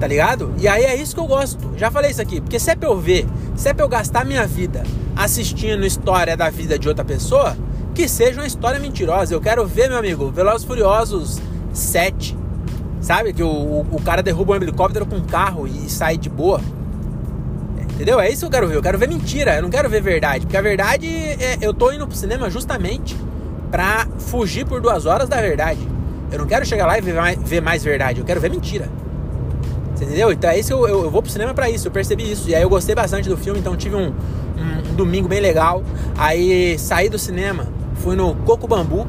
Tá 0.00 0.06
ligado? 0.06 0.54
E 0.58 0.68
aí 0.68 0.84
é 0.84 0.94
isso 0.94 1.14
que 1.14 1.20
eu 1.20 1.26
gosto. 1.26 1.72
Já 1.76 1.90
falei 1.90 2.10
isso 2.10 2.22
aqui. 2.22 2.40
Porque 2.40 2.58
se 2.58 2.70
é 2.70 2.76
pra 2.76 2.88
eu 2.88 2.98
ver, 2.98 3.26
se 3.56 3.68
é 3.68 3.74
pra 3.74 3.84
eu 3.84 3.88
gastar 3.88 4.24
minha 4.24 4.46
vida 4.46 4.84
assistindo 5.16 5.84
história 5.84 6.36
da 6.36 6.48
vida 6.48 6.78
de 6.78 6.88
outra 6.88 7.04
pessoa, 7.04 7.56
que 7.94 8.08
seja 8.08 8.40
uma 8.40 8.46
história 8.46 8.78
mentirosa. 8.78 9.34
Eu 9.34 9.40
quero 9.40 9.66
ver, 9.66 9.88
meu 9.88 9.98
amigo, 9.98 10.30
Velozes 10.30 10.64
Furiosos 10.64 11.40
7. 11.72 12.36
Sabe? 13.00 13.32
Que 13.32 13.42
o, 13.42 13.86
o 13.90 14.00
cara 14.04 14.22
derruba 14.22 14.52
um 14.52 14.56
helicóptero 14.56 15.04
com 15.04 15.16
um 15.16 15.24
carro 15.24 15.66
e 15.66 15.90
sai 15.90 16.16
de 16.16 16.28
boa. 16.28 16.60
Entendeu? 17.98 18.20
É 18.20 18.30
isso 18.30 18.42
que 18.42 18.46
eu 18.46 18.50
quero 18.50 18.68
ver. 18.68 18.76
Eu 18.76 18.82
quero 18.82 18.96
ver 18.96 19.08
mentira. 19.08 19.56
Eu 19.56 19.62
não 19.62 19.70
quero 19.70 19.90
ver 19.90 20.00
verdade. 20.00 20.46
Porque 20.46 20.56
a 20.56 20.62
verdade 20.62 21.08
é. 21.08 21.58
Eu 21.60 21.74
tô 21.74 21.90
indo 21.90 22.06
pro 22.06 22.16
cinema 22.16 22.48
justamente 22.48 23.16
pra 23.72 24.06
fugir 24.20 24.64
por 24.64 24.80
duas 24.80 25.04
horas 25.04 25.28
da 25.28 25.40
verdade. 25.40 25.80
Eu 26.30 26.38
não 26.38 26.46
quero 26.46 26.64
chegar 26.64 26.86
lá 26.86 26.96
e 26.96 27.00
ver 27.00 27.14
mais, 27.14 27.36
ver 27.42 27.60
mais 27.60 27.82
verdade. 27.82 28.20
Eu 28.20 28.24
quero 28.24 28.40
ver 28.40 28.50
mentira. 28.50 28.88
Você 29.96 30.04
entendeu? 30.04 30.30
Então 30.30 30.48
é 30.48 30.56
isso 30.60 30.68
que 30.68 30.74
eu, 30.74 30.86
eu, 30.86 31.02
eu, 31.02 31.10
vou 31.10 31.20
pro 31.20 31.28
cinema 31.28 31.52
pra 31.52 31.68
isso. 31.68 31.88
Eu 31.88 31.90
percebi 31.90 32.30
isso. 32.30 32.48
E 32.48 32.54
aí 32.54 32.62
eu 32.62 32.68
gostei 32.68 32.94
bastante 32.94 33.28
do 33.28 33.36
filme. 33.36 33.58
Então 33.58 33.76
tive 33.76 33.96
um, 33.96 34.10
um, 34.10 34.90
um 34.92 34.94
domingo 34.94 35.26
bem 35.26 35.40
legal. 35.40 35.82
Aí 36.16 36.78
saí 36.78 37.08
do 37.08 37.18
cinema, 37.18 37.66
fui 37.96 38.14
no 38.14 38.32
Coco 38.36 38.68
Bambu, 38.68 39.08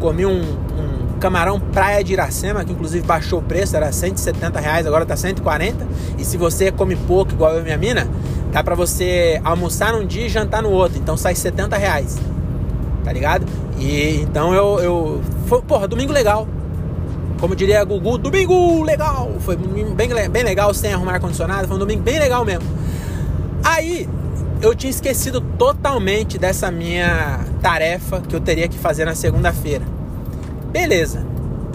comi 0.00 0.26
um, 0.26 0.40
um 0.40 0.83
camarão 1.24 1.58
praia 1.58 2.04
de 2.04 2.12
Iracema, 2.12 2.62
que 2.66 2.72
inclusive 2.72 3.06
baixou 3.06 3.38
o 3.38 3.42
preço, 3.42 3.74
era 3.74 3.90
170 3.90 4.60
reais, 4.60 4.86
agora 4.86 5.06
tá 5.06 5.16
140. 5.16 5.88
E 6.18 6.24
se 6.24 6.36
você 6.36 6.70
come 6.70 6.94
pouco, 6.96 7.32
igual 7.32 7.54
eu 7.54 7.60
e 7.60 7.62
minha 7.62 7.78
mina, 7.78 8.06
dá 8.52 8.62
pra 8.62 8.74
você 8.74 9.40
almoçar 9.42 9.94
num 9.94 10.06
dia 10.06 10.26
e 10.26 10.28
jantar 10.28 10.62
no 10.62 10.68
outro. 10.70 10.98
Então 10.98 11.16
sai 11.16 11.34
70 11.34 11.78
reais. 11.78 12.18
Tá 13.02 13.10
ligado? 13.10 13.46
E 13.78 14.20
então 14.20 14.52
eu. 14.52 14.78
eu 14.80 15.22
foi, 15.46 15.62
porra, 15.62 15.88
domingo 15.88 16.12
legal. 16.12 16.46
Como 17.40 17.56
diria 17.56 17.80
a 17.80 17.84
Gugu, 17.84 18.18
domingo 18.18 18.82
legal! 18.82 19.32
Foi 19.40 19.56
bem, 19.56 20.28
bem 20.28 20.42
legal, 20.42 20.74
sem 20.74 20.92
arrumar 20.92 21.14
ar-condicionado, 21.14 21.66
foi 21.66 21.76
um 21.76 21.80
domingo 21.80 22.02
bem 22.02 22.18
legal 22.18 22.44
mesmo. 22.44 22.64
Aí, 23.62 24.08
eu 24.62 24.74
tinha 24.74 24.90
esquecido 24.90 25.40
totalmente 25.40 26.38
dessa 26.38 26.70
minha 26.70 27.40
tarefa 27.60 28.20
que 28.20 28.36
eu 28.36 28.40
teria 28.40 28.68
que 28.68 28.78
fazer 28.78 29.04
na 29.04 29.14
segunda-feira. 29.14 29.93
Beleza. 30.74 31.24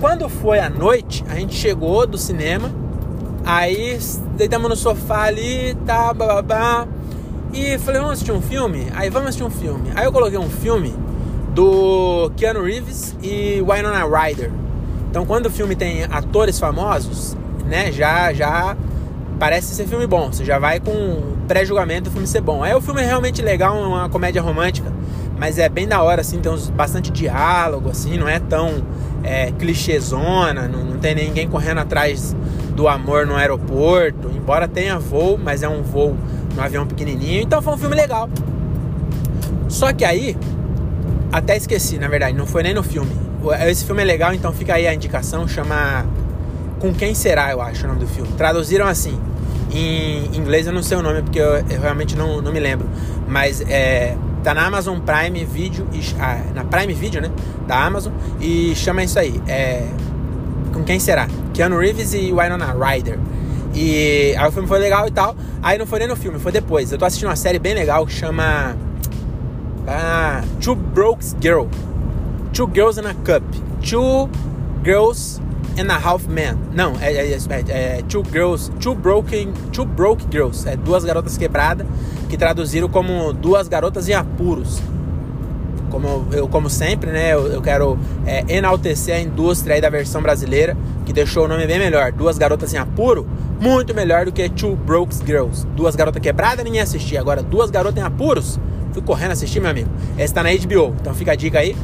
Quando 0.01 0.27
foi 0.27 0.59
à 0.59 0.69
noite, 0.69 1.23
a 1.29 1.35
gente 1.35 1.55
chegou 1.55 2.05
do 2.05 2.17
cinema, 2.17 2.69
aí 3.45 3.97
deitamos 4.35 4.69
no 4.69 4.75
sofá 4.75 5.21
ali, 5.21 5.73
tá, 5.85 6.13
babá, 6.13 6.85
e 7.53 7.77
falei, 7.77 8.01
vamos 8.01 8.15
assistir 8.15 8.33
um 8.33 8.41
filme? 8.41 8.87
Aí 8.93 9.09
vamos 9.09 9.29
assistir 9.29 9.45
um 9.45 9.49
filme. 9.49 9.89
Aí 9.95 10.03
eu 10.03 10.11
coloquei 10.11 10.37
um 10.37 10.49
filme 10.49 10.93
do 11.53 12.29
Keanu 12.35 12.65
Reeves 12.65 13.15
e 13.23 13.61
Winona 13.61 14.03
Ryder. 14.03 14.51
Então, 15.09 15.25
quando 15.25 15.45
o 15.45 15.49
filme 15.49 15.77
tem 15.77 16.03
atores 16.03 16.59
famosos, 16.59 17.37
né, 17.65 17.93
já 17.93 18.33
já 18.33 18.75
parece 19.39 19.75
ser 19.75 19.87
filme 19.87 20.07
bom. 20.07 20.29
Você 20.29 20.43
já 20.43 20.59
vai 20.59 20.81
com 20.81 21.37
pré-julgamento 21.47 22.09
do 22.09 22.11
filme 22.11 22.27
ser 22.27 22.41
bom. 22.41 22.61
Aí 22.61 22.75
o 22.75 22.81
filme 22.81 23.01
é 23.01 23.05
realmente 23.05 23.41
legal, 23.41 23.77
é 23.77 23.87
uma 23.87 24.09
comédia 24.09 24.41
romântica, 24.41 24.91
mas 25.39 25.57
é 25.57 25.69
bem 25.69 25.87
da 25.87 26.03
hora, 26.03 26.19
assim, 26.19 26.39
tem 26.39 26.51
uns, 26.51 26.69
bastante 26.69 27.09
diálogo, 27.11 27.89
assim, 27.89 28.17
não 28.17 28.27
é 28.27 28.39
tão 28.39 28.83
é, 29.23 29.51
clichêzona, 29.53 30.67
não, 30.67 30.83
não 30.83 30.99
tem 30.99 31.15
ninguém 31.15 31.47
correndo 31.47 31.77
atrás 31.77 32.35
do 32.75 32.89
amor 32.89 33.25
no 33.25 33.35
aeroporto, 33.35 34.29
embora 34.35 34.67
tenha 34.67 34.99
voo, 34.99 35.39
mas 35.41 35.63
é 35.63 35.69
um 35.69 35.81
voo 35.81 36.17
no 36.53 36.61
avião 36.61 36.85
pequenininho, 36.85 37.41
então 37.41 37.61
foi 37.61 37.73
um 37.73 37.77
filme 37.77 37.95
legal. 37.95 38.29
Só 39.69 39.93
que 39.93 40.03
aí, 40.03 40.35
até 41.31 41.55
esqueci, 41.55 41.97
na 41.97 42.09
verdade, 42.09 42.35
não 42.35 42.45
foi 42.45 42.63
nem 42.63 42.73
no 42.73 42.83
filme. 42.83 43.11
Esse 43.65 43.85
filme 43.85 44.01
é 44.01 44.05
legal, 44.05 44.33
então 44.33 44.51
fica 44.51 44.73
aí 44.73 44.87
a 44.87 44.93
indicação, 44.93 45.47
chama 45.47 46.05
Com 46.79 46.93
Quem 46.93 47.15
Será, 47.15 47.51
eu 47.51 47.61
acho 47.61 47.85
o 47.85 47.87
nome 47.87 48.01
do 48.01 48.07
filme. 48.07 48.29
Traduziram 48.33 48.87
assim, 48.87 49.17
em 49.71 50.35
inglês 50.35 50.67
eu 50.67 50.73
não 50.73 50.83
sei 50.83 50.97
o 50.97 51.01
nome 51.01 51.21
porque 51.21 51.39
eu, 51.39 51.55
eu 51.69 51.79
realmente 51.81 52.17
não, 52.17 52.41
não 52.41 52.51
me 52.51 52.59
lembro. 52.59 52.89
Mas 53.27 53.61
é, 53.61 54.17
tá 54.43 54.53
na 54.53 54.65
Amazon 54.65 54.99
Prime 54.99 55.45
Video, 55.45 55.87
ah, 56.19 56.41
na 56.53 56.63
Prime 56.63 56.93
Video, 56.93 57.21
né? 57.21 57.31
Da 57.67 57.85
Amazon. 57.85 58.13
E 58.39 58.73
chama 58.75 59.03
isso 59.03 59.19
aí. 59.19 59.41
É, 59.47 59.87
com 60.73 60.83
quem 60.83 60.99
será? 60.99 61.27
Keanu 61.53 61.77
Reeves 61.77 62.13
e 62.13 62.31
Winona 62.31 62.73
Ryder. 62.73 63.19
E 63.73 64.35
aí 64.37 64.47
o 64.47 64.51
filme 64.51 64.67
foi 64.67 64.79
legal 64.79 65.07
e 65.07 65.11
tal. 65.11 65.35
Aí 65.61 65.77
não 65.77 65.85
foi 65.85 65.99
nem 65.99 66.07
no 66.07 66.15
filme, 66.15 66.39
foi 66.39 66.51
depois. 66.51 66.91
Eu 66.91 66.97
tô 66.97 67.05
assistindo 67.05 67.29
uma 67.29 67.35
série 67.35 67.59
bem 67.59 67.73
legal 67.73 68.05
que 68.05 68.13
chama 68.13 68.75
ah, 69.87 70.41
Two 70.61 70.75
Brokes 70.75 71.35
Girl. 71.41 71.65
Two 72.53 72.69
Girls 72.73 72.99
in 72.99 73.05
a 73.05 73.13
Cup. 73.13 73.43
Two 73.81 74.29
Girls 74.83 75.41
and 75.79 75.91
a 75.91 75.95
Half 75.95 76.27
Man. 76.27 76.57
Não, 76.73 76.93
é, 76.99 77.13
é, 77.13 77.31
é, 77.33 77.37
é, 77.69 78.01
Two 78.07 78.23
Girls, 78.31 78.69
Two 78.79 78.95
Broken, 78.95 79.53
Two 79.71 79.85
Broke 79.85 80.25
Girls. 80.29 80.67
É 80.67 80.75
duas 80.75 81.03
garotas 81.03 81.37
quebradas 81.37 81.87
que 82.27 82.37
traduziram 82.37 82.89
como 82.89 83.31
duas 83.33 83.67
garotas 83.67 84.09
em 84.09 84.13
apuros. 84.13 84.81
Como 85.89 86.27
eu, 86.31 86.47
como 86.47 86.69
sempre, 86.69 87.11
né? 87.11 87.33
Eu, 87.33 87.47
eu 87.47 87.61
quero 87.61 87.97
é, 88.25 88.43
enaltecer 88.47 89.15
a 89.15 89.19
indústria 89.19 89.75
aí 89.75 89.81
da 89.81 89.89
versão 89.89 90.21
brasileira 90.21 90.77
que 91.05 91.13
deixou 91.13 91.45
o 91.45 91.47
nome 91.47 91.65
bem 91.65 91.79
melhor. 91.79 92.11
Duas 92.11 92.37
garotas 92.37 92.73
em 92.73 92.77
apuro, 92.77 93.27
muito 93.59 93.95
melhor 93.95 94.25
do 94.25 94.31
que 94.31 94.47
Two 94.49 94.75
Broke 94.75 95.15
Girls. 95.25 95.65
Duas 95.75 95.95
garotas 95.95 96.21
quebradas, 96.21 96.63
ninguém 96.63 96.81
assistia. 96.81 97.19
Agora, 97.19 97.41
duas 97.41 97.71
garotas 97.71 97.97
em 97.97 98.05
apuros, 98.05 98.59
fui 98.91 99.01
correndo 99.01 99.31
assistir, 99.31 99.59
meu 99.59 99.71
amigo. 99.71 99.89
Essa 100.17 100.35
tá 100.35 100.43
na 100.43 100.49
HBO, 100.51 100.95
então 100.99 101.15
fica 101.15 101.31
a 101.31 101.35
dica 101.35 101.59
aí. 101.59 101.75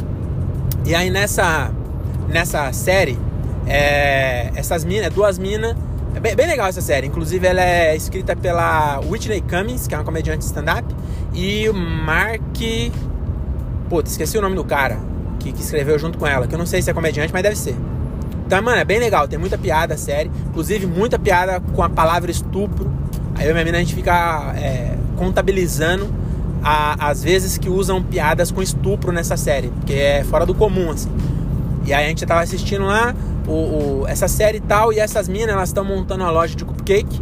E 0.85 0.93
aí 0.93 1.09
nessa 1.09 1.71
nessa 2.29 2.71
série 2.73 3.17
é, 3.67 4.51
essas 4.55 4.83
minas, 4.83 5.13
duas 5.13 5.37
minas. 5.37 5.75
É 6.15 6.19
bem, 6.19 6.35
bem, 6.35 6.47
legal 6.47 6.67
essa 6.67 6.81
série. 6.81 7.07
Inclusive, 7.07 7.45
ela 7.45 7.61
é 7.61 7.95
escrita 7.95 8.35
pela 8.35 8.99
Whitney 9.01 9.41
Cummings, 9.41 9.87
que 9.87 9.93
é 9.93 9.97
uma 9.97 10.03
comediante 10.03 10.45
stand-up, 10.45 10.87
e 11.33 11.67
o 11.67 11.73
Mark. 11.73 12.41
Putz, 13.89 14.11
esqueci 14.11 14.37
o 14.37 14.41
nome 14.41 14.55
do 14.55 14.63
cara 14.63 14.97
que, 15.39 15.51
que, 15.51 15.61
escreveu 15.61 15.99
junto 15.99 16.17
com 16.17 16.25
ela, 16.25 16.47
que 16.47 16.55
eu 16.55 16.59
não 16.59 16.65
sei 16.65 16.81
se 16.81 16.89
é 16.89 16.93
comediante, 16.93 17.31
mas 17.31 17.43
deve 17.43 17.55
ser. 17.55 17.75
Então, 18.45 18.61
mano, 18.61 18.77
é 18.77 18.85
bem 18.85 18.99
legal, 18.99 19.27
tem 19.27 19.37
muita 19.37 19.57
piada 19.57 19.95
a 19.95 19.97
série. 19.97 20.31
Inclusive, 20.49 20.85
muita 20.85 21.19
piada 21.19 21.59
com 21.59 21.83
a 21.83 21.89
palavra 21.89 22.31
estupro. 22.31 22.91
Aí 23.35 23.45
eu 23.45 23.51
e 23.51 23.53
minha 23.53 23.65
mina 23.65 23.77
a 23.77 23.81
gente 23.81 23.93
fica 23.93 24.53
é, 24.55 24.95
contabilizando 25.17 26.09
as 26.63 27.21
vezes 27.21 27.59
que 27.59 27.69
usam 27.69 28.01
piadas 28.01 28.49
com 28.49 28.59
estupro 28.59 29.11
nessa 29.11 29.37
série, 29.37 29.67
porque 29.67 29.93
é 29.93 30.23
fora 30.23 30.47
do 30.47 30.55
comum, 30.55 30.89
assim. 30.89 31.11
E 31.85 31.93
aí 31.93 32.05
a 32.05 32.09
gente 32.09 32.25
tava 32.25 32.41
assistindo 32.41 32.85
lá, 32.85 33.13
o, 33.47 33.51
o, 34.01 34.07
essa 34.07 34.27
série 34.27 34.59
tal, 34.59 34.91
e 34.91 34.99
essas 34.99 35.27
minas 35.27 35.49
elas 35.49 35.69
estão 35.69 35.83
montando 35.83 36.23
uma 36.23 36.31
loja 36.31 36.55
de 36.55 36.65
cupcake. 36.65 37.21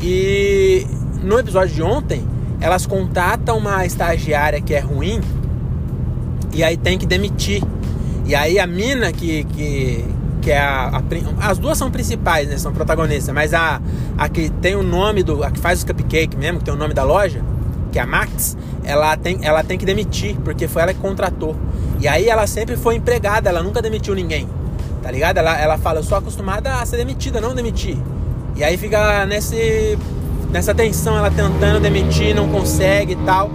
E 0.00 0.86
no 1.22 1.38
episódio 1.38 1.74
de 1.74 1.82
ontem, 1.82 2.26
elas 2.60 2.86
contatam 2.86 3.58
uma 3.58 3.84
estagiária 3.84 4.60
que 4.60 4.74
é 4.74 4.80
ruim 4.80 5.20
e 6.52 6.62
aí 6.62 6.76
tem 6.76 6.96
que 6.96 7.06
demitir. 7.06 7.62
E 8.24 8.34
aí 8.34 8.58
a 8.58 8.66
mina 8.66 9.12
que, 9.12 9.44
que, 9.44 10.04
que 10.40 10.50
é 10.50 10.58
a, 10.58 10.88
a, 10.88 11.50
As 11.50 11.58
duas 11.58 11.76
são 11.76 11.90
principais, 11.90 12.48
né? 12.48 12.56
São 12.56 12.72
protagonistas, 12.72 13.34
mas 13.34 13.52
a, 13.52 13.80
a 14.16 14.28
que 14.28 14.48
tem 14.48 14.76
o 14.76 14.82
nome 14.82 15.22
do. 15.22 15.42
A 15.42 15.50
que 15.50 15.58
faz 15.58 15.80
os 15.80 15.84
cupcake 15.84 16.36
mesmo, 16.36 16.58
que 16.58 16.64
tem 16.64 16.72
o 16.72 16.76
nome 16.76 16.94
da 16.94 17.02
loja, 17.02 17.42
que 17.90 17.98
é 17.98 18.02
a 18.02 18.06
Max, 18.06 18.56
ela 18.84 19.16
tem, 19.16 19.38
ela 19.42 19.62
tem 19.62 19.76
que 19.76 19.84
demitir, 19.84 20.36
porque 20.44 20.68
foi 20.68 20.82
ela 20.82 20.94
que 20.94 21.00
contratou. 21.00 21.56
E 22.00 22.08
aí 22.08 22.28
ela 22.28 22.46
sempre 22.46 22.76
foi 22.76 22.94
empregada, 22.94 23.48
ela 23.48 23.62
nunca 23.62 23.82
demitiu 23.82 24.14
ninguém. 24.14 24.48
Tá 25.04 25.10
ligado? 25.10 25.36
Ela, 25.36 25.60
ela 25.60 25.76
fala, 25.76 25.98
eu 25.98 26.02
sou 26.02 26.16
acostumada 26.16 26.76
a 26.76 26.86
ser 26.86 26.96
demitida, 26.96 27.38
não 27.38 27.54
demitir. 27.54 27.98
E 28.56 28.64
aí 28.64 28.78
fica 28.78 29.26
nesse, 29.26 29.98
nessa 30.50 30.74
tensão, 30.74 31.14
ela 31.18 31.30
tentando 31.30 31.78
demitir, 31.78 32.34
não 32.34 32.48
consegue 32.48 33.12
e 33.12 33.16
tal. 33.16 33.50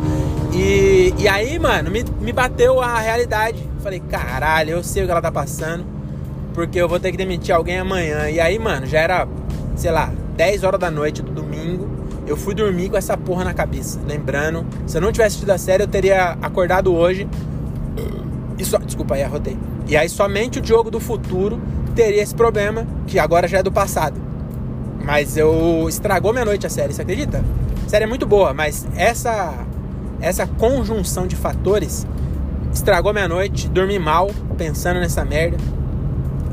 E, 0.53 1.11
e 1.17 1.27
aí, 1.27 1.57
mano, 1.57 1.89
me, 1.89 2.05
me 2.21 2.31
bateu 2.31 2.79
a 2.79 2.99
realidade. 2.99 3.67
Falei, 3.81 3.99
caralho, 3.99 4.69
eu 4.73 4.83
sei 4.83 5.01
o 5.01 5.05
que 5.07 5.11
ela 5.11 5.23
tá 5.23 5.31
passando. 5.31 5.83
Porque 6.53 6.79
eu 6.79 6.87
vou 6.87 6.99
ter 6.99 7.09
que 7.09 7.17
demitir 7.17 7.55
alguém 7.55 7.79
amanhã. 7.79 8.29
E 8.29 8.39
aí, 8.39 8.59
mano, 8.59 8.85
já 8.85 8.99
era, 8.99 9.27
sei 9.75 9.89
lá, 9.89 10.13
10 10.37 10.63
horas 10.63 10.79
da 10.79 10.91
noite 10.91 11.23
do 11.23 11.31
domingo. 11.31 11.89
Eu 12.27 12.37
fui 12.37 12.53
dormir 12.53 12.91
com 12.91 12.97
essa 12.97 13.17
porra 13.17 13.43
na 13.43 13.55
cabeça. 13.55 13.99
Lembrando, 14.07 14.63
se 14.85 14.95
eu 14.95 15.01
não 15.01 15.11
tivesse 15.11 15.29
assistido 15.29 15.49
a 15.49 15.57
série, 15.57 15.81
eu 15.81 15.87
teria 15.87 16.37
acordado 16.43 16.93
hoje. 16.93 17.27
E 18.59 18.63
só, 18.63 18.77
desculpa 18.77 19.15
aí, 19.15 19.23
arrotei. 19.23 19.57
E 19.89 19.97
aí 19.97 20.07
somente 20.07 20.59
o 20.59 20.61
Diogo 20.61 20.91
do 20.91 20.99
futuro 20.99 21.59
teria 21.95 22.21
esse 22.21 22.35
problema, 22.35 22.85
que 23.07 23.17
agora 23.17 23.47
já 23.47 23.57
é 23.57 23.63
do 23.63 23.71
passado. 23.71 24.21
Mas 25.03 25.35
eu 25.35 25.87
estragou 25.89 26.31
minha 26.31 26.45
noite 26.45 26.67
a 26.67 26.69
série, 26.69 26.93
você 26.93 27.01
acredita? 27.01 27.43
A 27.85 27.89
série 27.89 28.03
é 28.03 28.07
muito 28.07 28.27
boa, 28.27 28.53
mas 28.53 28.87
essa 28.95 29.65
essa 30.21 30.45
conjunção 30.45 31.25
de 31.25 31.35
fatores 31.35 32.05
estragou 32.71 33.13
minha 33.13 33.27
noite, 33.27 33.67
dormi 33.67 33.97
mal 33.97 34.29
pensando 34.57 34.99
nessa 34.99 35.25
merda. 35.25 35.57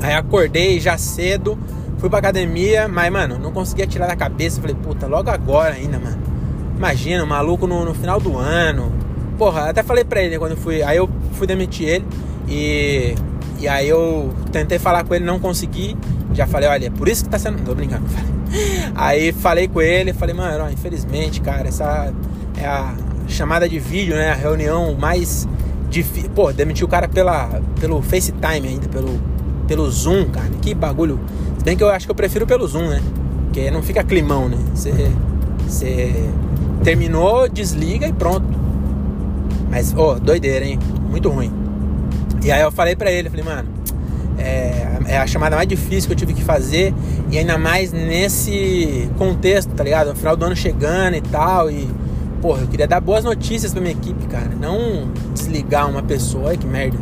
Aí 0.01 0.13
acordei 0.13 0.79
já 0.79 0.97
cedo, 0.97 1.59
fui 1.99 2.09
pra 2.09 2.17
academia, 2.17 2.87
mas 2.87 3.11
mano, 3.11 3.37
não 3.37 3.51
conseguia 3.51 3.85
tirar 3.85 4.07
da 4.07 4.15
cabeça. 4.15 4.59
Falei, 4.59 4.75
puta, 4.75 5.05
logo 5.05 5.29
agora 5.29 5.75
ainda, 5.75 5.99
mano. 5.99 6.17
Imagina, 6.75 7.23
o 7.23 7.27
maluco 7.27 7.67
no, 7.67 7.85
no 7.85 7.93
final 7.93 8.19
do 8.19 8.35
ano. 8.35 8.91
Porra, 9.37 9.69
até 9.69 9.83
falei 9.83 10.03
pra 10.03 10.23
ele 10.23 10.39
quando 10.39 10.57
fui. 10.57 10.81
Aí 10.81 10.97
eu 10.97 11.07
fui 11.33 11.45
demitir 11.45 11.87
ele. 11.87 12.05
E, 12.47 13.15
e 13.59 13.67
aí 13.67 13.89
eu 13.89 14.33
tentei 14.51 14.79
falar 14.79 15.03
com 15.03 15.13
ele, 15.13 15.25
não 15.25 15.39
consegui. 15.39 15.97
Já 16.33 16.45
falei, 16.45 16.69
olha, 16.69 16.87
é 16.87 16.89
por 16.89 17.07
isso 17.07 17.23
que 17.23 17.29
tá 17.29 17.39
sendo. 17.39 17.63
Tô 17.63 17.73
brincando. 17.73 18.05
Aí 18.95 19.31
falei 19.31 19.67
com 19.67 19.81
ele, 19.81 20.13
falei, 20.13 20.35
mano, 20.35 20.65
ó, 20.65 20.69
infelizmente, 20.69 21.41
cara, 21.41 21.67
essa 21.67 22.13
é 22.57 22.65
a 22.65 22.93
chamada 23.27 23.67
de 23.67 23.79
vídeo, 23.79 24.15
né? 24.15 24.31
A 24.31 24.35
reunião 24.35 24.95
mais 24.95 25.47
difícil. 25.89 26.29
Pô, 26.29 26.51
demitiu 26.53 26.87
o 26.87 26.89
cara 26.89 27.07
pela, 27.07 27.61
pelo 27.79 28.01
FaceTime 28.01 28.67
ainda, 28.67 28.87
pelo, 28.87 29.19
pelo 29.67 29.89
Zoom, 29.89 30.29
cara. 30.29 30.49
Que 30.61 30.73
bagulho. 30.73 31.19
Se 31.57 31.63
bem 31.63 31.75
que 31.75 31.83
eu 31.83 31.89
acho 31.89 32.05
que 32.05 32.11
eu 32.11 32.15
prefiro 32.15 32.45
pelo 32.45 32.67
Zoom, 32.67 32.87
né? 32.87 33.01
Porque 33.45 33.71
não 33.71 33.81
fica 33.81 34.03
climão, 34.03 34.47
né? 34.47 34.57
Você, 34.73 35.11
você 35.67 36.29
terminou, 36.83 37.49
desliga 37.49 38.07
e 38.07 38.13
pronto. 38.13 38.45
Mas, 39.69 39.93
ô, 39.93 40.11
oh, 40.11 40.19
doideira, 40.19 40.65
hein? 40.65 40.79
Muito 41.09 41.29
ruim. 41.29 41.51
E 42.47 42.51
aí 42.51 42.61
eu 42.61 42.71
falei 42.71 42.95
pra 42.95 43.11
ele, 43.11 43.29
falei, 43.29 43.43
mano, 43.43 43.67
é, 44.37 44.99
é, 45.05 45.17
a 45.17 45.27
chamada 45.27 45.57
mais 45.57 45.67
difícil 45.67 46.07
que 46.07 46.13
eu 46.13 46.17
tive 46.17 46.33
que 46.33 46.41
fazer 46.41 46.93
e 47.29 47.37
ainda 47.37 47.57
mais 47.57 47.91
nesse 47.91 49.11
contexto, 49.17 49.73
tá 49.73 49.83
ligado? 49.83 50.11
No 50.11 50.15
final 50.15 50.37
do 50.37 50.45
ano 50.45 50.55
chegando 50.55 51.17
e 51.17 51.21
tal 51.21 51.69
e 51.69 51.85
porra, 52.41 52.61
eu 52.61 52.67
queria 52.69 52.87
dar 52.87 53.01
boas 53.01 53.25
notícias 53.25 53.73
pra 53.73 53.81
minha 53.81 53.91
equipe, 53.91 54.27
cara, 54.27 54.49
não 54.57 55.11
desligar 55.33 55.89
uma 55.89 56.01
pessoa, 56.01 56.55
que 56.55 56.65
merda. 56.65 56.97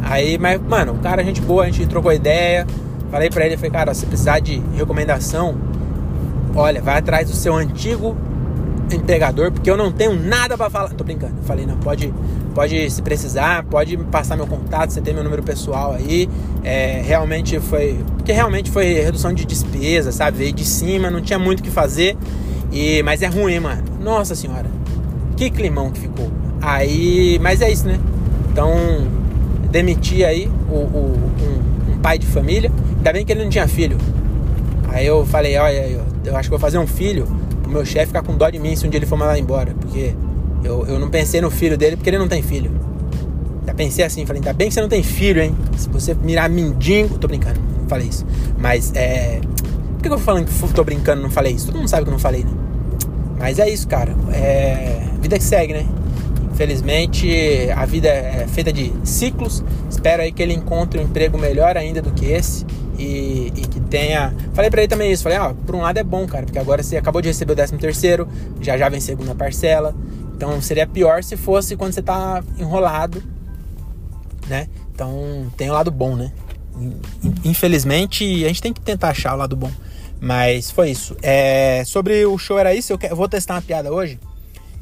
Aí, 0.00 0.38
mas, 0.38 0.62
mano, 0.62 0.92
o 0.92 0.98
cara, 0.98 1.24
gente 1.24 1.40
boa, 1.40 1.64
a 1.64 1.66
gente 1.66 1.88
trocou 1.88 2.12
ideia. 2.12 2.64
Falei 3.10 3.30
pra 3.30 3.46
ele, 3.46 3.56
falei, 3.56 3.72
cara, 3.72 3.92
se 3.94 4.06
precisar 4.06 4.38
de 4.38 4.62
recomendação, 4.76 5.56
olha, 6.54 6.80
vai 6.80 6.98
atrás 6.98 7.28
do 7.28 7.34
seu 7.34 7.52
antigo 7.52 8.16
empregador, 8.94 9.50
porque 9.50 9.68
eu 9.68 9.76
não 9.76 9.90
tenho 9.90 10.14
nada 10.14 10.56
para 10.56 10.70
falar. 10.70 10.90
Tô 10.90 11.02
brincando. 11.02 11.34
falei, 11.42 11.66
não, 11.66 11.76
pode, 11.78 12.14
pode 12.58 12.90
se 12.90 13.00
precisar, 13.02 13.62
pode 13.62 13.96
passar 13.96 14.34
meu 14.34 14.44
contato, 14.44 14.90
você 14.90 15.00
tem 15.00 15.14
meu 15.14 15.22
número 15.22 15.44
pessoal 15.44 15.92
aí. 15.92 16.28
É, 16.64 17.00
realmente 17.06 17.60
foi. 17.60 18.00
Porque 18.16 18.32
realmente 18.32 18.68
foi 18.68 18.94
redução 18.94 19.32
de 19.32 19.44
despesa, 19.44 20.10
sabe? 20.10 20.38
Veio 20.38 20.52
de 20.52 20.64
cima, 20.64 21.08
não 21.08 21.20
tinha 21.20 21.38
muito 21.38 21.60
o 21.60 21.62
que 21.62 21.70
fazer. 21.70 22.16
E, 22.72 23.00
mas 23.04 23.22
é 23.22 23.28
ruim, 23.28 23.60
mano. 23.60 23.84
Nossa 24.02 24.34
senhora. 24.34 24.66
Que 25.36 25.50
climão 25.50 25.92
que 25.92 26.00
ficou. 26.00 26.32
Aí. 26.60 27.38
Mas 27.40 27.62
é 27.62 27.70
isso, 27.70 27.86
né? 27.86 28.00
Então, 28.50 28.74
demiti 29.70 30.24
aí 30.24 30.50
o, 30.68 30.74
o 30.74 31.32
um, 31.40 31.92
um, 31.92 31.98
pai 31.98 32.18
de 32.18 32.26
família. 32.26 32.72
Ainda 32.96 33.12
bem 33.12 33.24
que 33.24 33.30
ele 33.30 33.44
não 33.44 33.50
tinha 33.50 33.68
filho. 33.68 33.96
Aí 34.88 35.06
eu 35.06 35.24
falei, 35.24 35.56
olha, 35.58 36.02
eu, 36.24 36.36
acho 36.36 36.48
que 36.48 36.50
vou 36.50 36.58
fazer 36.58 36.78
um 36.78 36.88
filho 36.88 37.24
o 37.64 37.70
meu 37.70 37.84
chefe 37.84 38.06
ficar 38.06 38.22
com 38.22 38.34
dó 38.34 38.48
de 38.48 38.58
mim 38.58 38.74
se 38.74 38.86
um 38.86 38.90
dia 38.90 38.98
ele 38.98 39.06
for 39.06 39.16
mandar 39.16 39.38
embora. 39.38 39.76
Porque 39.80 40.14
eu, 40.64 40.86
eu 40.86 40.98
não 40.98 41.08
pensei 41.08 41.40
no 41.40 41.50
filho 41.50 41.76
dele 41.76 41.96
porque 41.96 42.10
ele 42.10 42.18
não 42.18 42.28
tem 42.28 42.42
filho. 42.42 42.70
Já 43.66 43.74
pensei 43.74 44.04
assim, 44.04 44.24
falei, 44.24 44.40
ainda 44.40 44.52
bem 44.52 44.68
que 44.68 44.74
você 44.74 44.80
não 44.80 44.88
tem 44.88 45.02
filho, 45.02 45.42
hein? 45.42 45.54
Se 45.76 45.88
você 45.88 46.14
mirar 46.14 46.48
mendigo. 46.48 47.18
Tô 47.18 47.28
brincando, 47.28 47.60
não 47.80 47.88
falei 47.88 48.08
isso. 48.08 48.26
Mas 48.58 48.92
é. 48.94 49.40
Por 49.94 50.02
que 50.02 50.08
eu 50.08 50.12
tô 50.12 50.18
falando 50.18 50.46
que 50.46 50.72
tô 50.72 50.84
brincando 50.84 51.22
não 51.22 51.30
falei 51.30 51.52
isso? 51.52 51.66
Todo 51.66 51.76
mundo 51.76 51.88
sabe 51.88 52.04
que 52.04 52.08
eu 52.08 52.12
não 52.12 52.18
falei, 52.18 52.44
né? 52.44 52.50
Mas 53.38 53.58
é 53.58 53.68
isso, 53.68 53.86
cara. 53.86 54.14
É. 54.32 55.02
Vida 55.20 55.38
que 55.38 55.44
segue, 55.44 55.72
né? 55.72 55.86
Infelizmente, 56.52 57.70
a 57.76 57.84
vida 57.86 58.08
é 58.08 58.46
feita 58.48 58.72
de 58.72 58.92
ciclos. 59.04 59.62
Espero 59.88 60.22
aí 60.22 60.32
que 60.32 60.42
ele 60.42 60.54
encontre 60.54 60.98
um 60.98 61.04
emprego 61.04 61.38
melhor 61.38 61.76
ainda 61.76 62.02
do 62.02 62.10
que 62.10 62.26
esse 62.26 62.66
e, 62.98 63.52
e 63.54 63.60
que 63.60 63.80
tenha. 63.80 64.34
Falei 64.52 64.70
para 64.70 64.80
ele 64.80 64.88
também 64.88 65.12
isso, 65.12 65.22
falei, 65.22 65.38
ó, 65.38 65.50
ah, 65.50 65.54
por 65.54 65.74
um 65.74 65.80
lado 65.80 65.98
é 65.98 66.02
bom, 66.02 66.26
cara, 66.26 66.44
porque 66.44 66.58
agora 66.58 66.82
você 66.82 66.96
acabou 66.96 67.22
de 67.22 67.28
receber 67.28 67.52
o 67.52 67.54
13 67.54 67.76
terceiro, 67.76 68.28
já 68.60 68.76
já 68.76 68.88
vem 68.88 69.00
segunda 69.00 69.34
parcela. 69.34 69.94
Então 70.38 70.62
seria 70.62 70.86
pior 70.86 71.24
se 71.24 71.36
fosse 71.36 71.76
quando 71.76 71.92
você 71.92 72.00
tá 72.00 72.44
enrolado, 72.56 73.20
né? 74.46 74.68
Então 74.94 75.50
tem 75.56 75.68
o 75.68 75.72
lado 75.72 75.90
bom, 75.90 76.14
né? 76.14 76.32
Infelizmente, 77.44 78.44
a 78.44 78.46
gente 78.46 78.62
tem 78.62 78.72
que 78.72 78.80
tentar 78.80 79.08
achar 79.08 79.34
o 79.34 79.36
lado 79.36 79.56
bom. 79.56 79.70
Mas 80.20 80.70
foi 80.70 80.90
isso. 80.90 81.16
É, 81.20 81.82
sobre 81.84 82.24
o 82.24 82.38
show 82.38 82.56
era 82.56 82.72
isso. 82.72 82.92
Eu, 82.92 82.98
eu 83.02 83.16
vou 83.16 83.28
testar 83.28 83.54
uma 83.54 83.62
piada 83.62 83.92
hoje. 83.92 84.20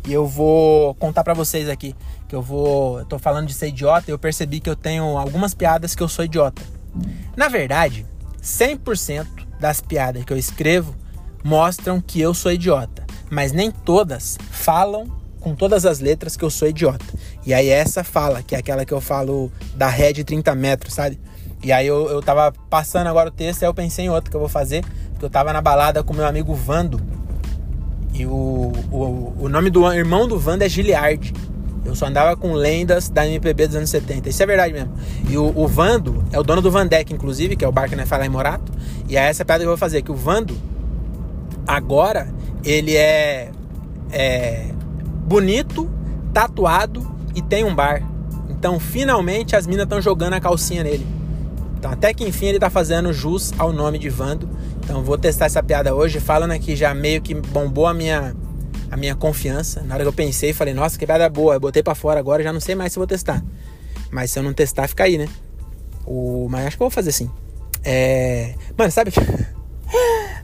E 0.07 0.13
eu 0.13 0.27
vou 0.27 0.95
contar 0.97 1.25
para 1.25 1.33
vocês 1.33 1.71
aqui. 1.71 1.97
Que 2.29 2.37
eu 2.37 2.43
vou. 2.43 2.99
Eu 2.99 3.07
tô 3.07 3.19
falando 3.19 3.47
de 3.47 3.55
ser 3.55 3.69
idiota. 3.69 4.11
E 4.11 4.13
eu 4.13 4.19
percebi 4.19 4.61
que 4.61 4.69
eu 4.69 4.77
tenho 4.77 5.17
algumas 5.17 5.55
piadas 5.55 5.95
que 5.95 6.03
eu 6.03 6.09
sou 6.09 6.23
idiota. 6.23 6.61
Na 7.35 7.49
verdade, 7.49 8.05
100% 8.43 9.27
das 9.59 9.81
piadas 9.81 10.23
que 10.23 10.35
eu 10.35 10.37
escrevo 10.37 10.95
mostram 11.43 11.99
que 11.99 12.21
eu 12.21 12.35
sou 12.35 12.53
idiota, 12.53 13.07
mas 13.31 13.53
nem 13.53 13.71
todas 13.71 14.37
falam 14.51 15.07
com 15.47 15.55
todas 15.55 15.87
as 15.87 16.01
letras 16.01 16.37
que 16.37 16.45
eu 16.45 16.51
sou 16.51 16.67
idiota. 16.67 17.05
E 17.47 17.55
aí 17.55 17.69
essa 17.69 18.03
fala, 18.03 18.43
que 18.43 18.57
é 18.57 18.59
aquela 18.59 18.85
que 18.85 18.93
eu 18.93 19.01
falo 19.01 19.49
da 19.77 19.87
ré 19.87 20.13
de 20.13 20.25
30 20.25 20.53
metros, 20.57 20.93
sabe? 20.93 21.21
E 21.63 21.71
aí 21.71 21.87
eu, 21.87 22.09
eu 22.09 22.21
tava 22.21 22.53
passando 22.69 23.07
agora 23.07 23.29
o 23.29 23.31
texto, 23.31 23.63
aí 23.63 23.69
eu 23.69 23.73
pensei 23.73 24.07
em 24.07 24.11
outro 24.11 24.29
que 24.29 24.37
eu 24.37 24.41
vou 24.41 24.49
fazer, 24.49 24.85
porque 25.13 25.25
eu 25.25 25.31
tava 25.31 25.53
na 25.53 25.61
balada 25.61 26.03
com 26.03 26.13
meu 26.13 26.27
amigo 26.27 26.53
Vando. 26.53 27.01
E 28.13 28.27
o, 28.27 28.73
o, 28.91 29.35
o 29.39 29.49
nome 29.49 29.71
do 29.71 29.89
irmão 29.93 30.27
do 30.27 30.37
Vando 30.37 30.65
é 30.65 30.69
Giliard. 30.69 31.33
Eu 31.85 31.95
só 31.95 32.07
andava 32.07 32.37
com 32.37 32.53
lendas 32.53 33.09
da 33.09 33.25
MPB 33.25 33.69
dos 33.69 33.77
anos 33.77 33.91
70. 33.91 34.29
Isso 34.29 34.43
é 34.43 34.47
verdade 34.47 34.73
mesmo. 34.73 34.95
E 35.31 35.39
o, 35.39 35.57
o 35.57 35.69
Vando 35.69 36.25
é 36.33 36.41
o 36.41 36.43
dono 36.43 36.61
do 36.61 36.73
Vandeck, 36.73 37.15
inclusive, 37.15 37.55
que 37.55 37.65
é 37.65 37.69
o 37.69 37.73
bar 37.73 37.89
que 37.89 37.95
nós 37.95 38.09
falamos 38.09 38.27
em 38.27 38.33
Morato. 38.33 38.73
E 39.09 39.17
é 39.17 39.21
essa 39.21 39.45
piada 39.45 39.61
que 39.61 39.67
eu 39.67 39.71
vou 39.71 39.79
fazer, 39.79 40.03
que 40.03 40.11
o 40.11 40.17
Vando, 40.17 40.57
agora, 41.69 42.35
ele 42.65 42.97
é, 42.97 43.53
é 44.11 44.71
bonito, 45.27 45.91
tatuado 46.33 47.07
e 47.35 47.43
tem 47.43 47.65
um 47.65 47.75
bar. 47.75 48.03
Então, 48.49 48.81
finalmente, 48.81 49.55
as 49.55 49.67
minas 49.67 49.85
estão 49.85 50.01
jogando 50.01 50.35
a 50.35 50.41
calcinha 50.41 50.83
nele. 50.83 51.07
Então, 51.79 51.91
até 51.91 52.15
que 52.15 52.25
enfim, 52.25 52.47
ele 52.47 52.59
tá 52.59 52.71
fazendo 52.71 53.13
jus 53.13 53.53
ao 53.59 53.73
nome 53.73 53.99
de 53.99 54.09
Vando. 54.09 54.49
Então, 54.83 55.03
vou 55.03 55.19
testar 55.19 55.47
essa 55.47 55.63
piada 55.63 55.95
hoje, 55.95 56.21
falando 56.21 56.53
aqui 56.53 56.75
já 56.75 56.95
meio 56.95 57.21
que 57.21 57.35
bombou 57.35 57.87
a 57.87 57.93
minha 57.93 58.35
a 58.91 58.97
minha 58.97 59.17
confiança. 59.17 59.83
Na 59.83 59.95
hora 59.95 60.05
que 60.05 60.09
eu 60.09 60.13
pensei, 60.13 60.53
falei, 60.53 60.73
nossa, 60.73 60.99
que 60.99 61.05
piada 61.05 61.29
boa. 61.29 61.55
Eu 61.55 61.61
botei 61.61 61.83
para 61.83 61.95
fora 61.95 62.21
agora, 62.21 62.43
já 62.43 62.53
não 62.53 62.61
sei 62.61 62.75
mais 62.75 62.93
se 62.93 62.99
vou 62.99 63.07
testar. 63.07 63.45
Mas 64.11 64.31
se 64.31 64.39
eu 64.39 64.43
não 64.43 64.53
testar, 64.53 64.87
fica 64.89 65.05
aí, 65.05 65.19
né? 65.19 65.29
O... 66.07 66.47
Mas 66.49 66.67
acho 66.67 66.77
que 66.77 66.83
eu 66.83 66.87
vou 66.87 66.95
fazer 66.95 67.13
sim. 67.13 67.31
É... 67.83 68.55
Mano, 68.79 68.91
sabe 68.91 69.11
que. 69.11 69.21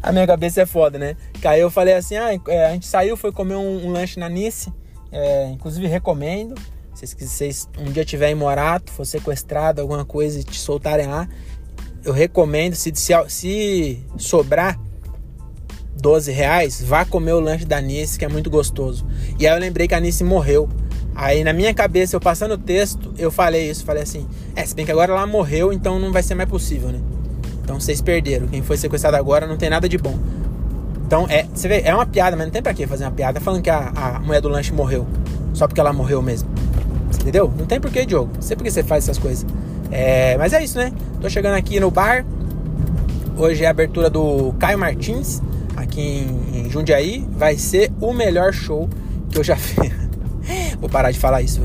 a 0.02 0.10
minha 0.10 0.26
cabeça 0.26 0.62
é 0.62 0.66
foda, 0.66 0.98
né? 0.98 1.16
Que 1.40 1.46
aí 1.46 1.60
eu 1.60 1.70
falei 1.70 1.94
assim: 1.94 2.16
ah, 2.16 2.30
é, 2.48 2.66
a 2.66 2.72
gente 2.72 2.86
saiu, 2.86 3.16
foi 3.16 3.30
comer 3.30 3.54
um, 3.54 3.86
um 3.86 3.90
lanche 3.90 4.18
na 4.18 4.28
Nice. 4.28 4.72
É, 5.12 5.50
inclusive 5.50 5.86
recomendo. 5.86 6.54
Se 6.94 7.06
vocês 7.06 7.68
um 7.78 7.90
dia 7.90 8.04
tiver 8.04 8.30
em 8.30 8.34
Morato, 8.34 8.92
for 8.92 9.06
sequestrado, 9.06 9.80
alguma 9.80 10.04
coisa 10.04 10.38
e 10.40 10.44
te 10.44 10.58
soltarem 10.58 11.06
lá, 11.06 11.28
eu 12.04 12.12
recomendo. 12.12 12.74
Se, 12.74 12.92
se, 12.94 13.12
se 13.28 14.04
sobrar 14.18 14.78
12 16.00 16.32
reais, 16.32 16.82
vá 16.82 17.04
comer 17.04 17.32
o 17.32 17.40
lanche 17.40 17.64
da 17.64 17.80
Nice, 17.80 18.18
que 18.18 18.24
é 18.24 18.28
muito 18.28 18.50
gostoso. 18.50 19.06
E 19.38 19.46
aí 19.46 19.54
eu 19.54 19.60
lembrei 19.60 19.86
que 19.86 19.94
a 19.94 20.00
Nice 20.00 20.24
morreu. 20.24 20.68
Aí 21.14 21.44
na 21.44 21.52
minha 21.52 21.72
cabeça, 21.72 22.16
eu 22.16 22.20
passando 22.20 22.52
o 22.52 22.58
texto, 22.58 23.14
eu 23.18 23.30
falei 23.30 23.70
isso, 23.70 23.84
falei 23.84 24.02
assim, 24.02 24.26
é, 24.56 24.64
se 24.64 24.74
bem 24.74 24.84
que 24.84 24.90
agora 24.90 25.12
ela 25.12 25.26
morreu, 25.26 25.72
então 25.72 25.98
não 25.98 26.10
vai 26.10 26.22
ser 26.22 26.34
mais 26.34 26.48
possível, 26.48 26.88
né? 26.88 27.00
Então 27.62 27.78
vocês 27.78 28.00
perderam. 28.00 28.46
Quem 28.46 28.62
foi 28.62 28.76
sequestrado 28.76 29.16
agora 29.16 29.46
não 29.46 29.56
tem 29.56 29.70
nada 29.70 29.88
de 29.88 29.98
bom. 29.98 30.18
Então 31.06 31.26
é, 31.28 31.46
você 31.52 31.68
vê, 31.68 31.82
é 31.84 31.94
uma 31.94 32.06
piada, 32.06 32.36
mas 32.36 32.46
não 32.46 32.52
tem 32.52 32.62
pra 32.62 32.74
que 32.74 32.86
fazer 32.86 33.04
uma 33.04 33.10
piada 33.10 33.40
falando 33.40 33.62
que 33.62 33.70
a, 33.70 33.92
a 33.94 34.20
mulher 34.20 34.40
do 34.40 34.48
lanche 34.48 34.72
morreu. 34.72 35.06
Só 35.54 35.66
porque 35.66 35.80
ela 35.80 35.92
morreu 35.92 36.22
mesmo. 36.22 36.48
Entendeu? 37.20 37.52
Não 37.56 37.66
tem 37.66 37.80
porquê, 37.80 38.06
Diogo. 38.06 38.30
Não 38.34 38.42
sei 38.42 38.56
por 38.56 38.64
que 38.64 38.70
você 38.70 38.82
faz 38.82 39.04
essas 39.04 39.18
coisas. 39.18 39.46
É, 39.90 40.36
mas 40.38 40.52
é 40.52 40.64
isso, 40.64 40.78
né? 40.78 40.92
Tô 41.20 41.28
chegando 41.28 41.54
aqui 41.54 41.78
no 41.78 41.90
bar. 41.90 42.24
Hoje 43.36 43.64
é 43.64 43.66
a 43.66 43.70
abertura 43.70 44.10
do 44.10 44.52
Caio 44.58 44.78
Martins 44.78 45.40
aqui 45.76 46.00
em, 46.00 46.60
em 46.60 46.70
Jundiaí, 46.70 47.26
vai 47.32 47.56
ser 47.56 47.92
o 48.00 48.12
melhor 48.12 48.52
show 48.52 48.88
que 49.30 49.38
eu 49.38 49.44
já 49.44 49.56
fiz. 49.56 49.92
Vou 50.80 50.88
parar 50.88 51.10
de 51.10 51.18
falar 51.18 51.42
isso, 51.42 51.60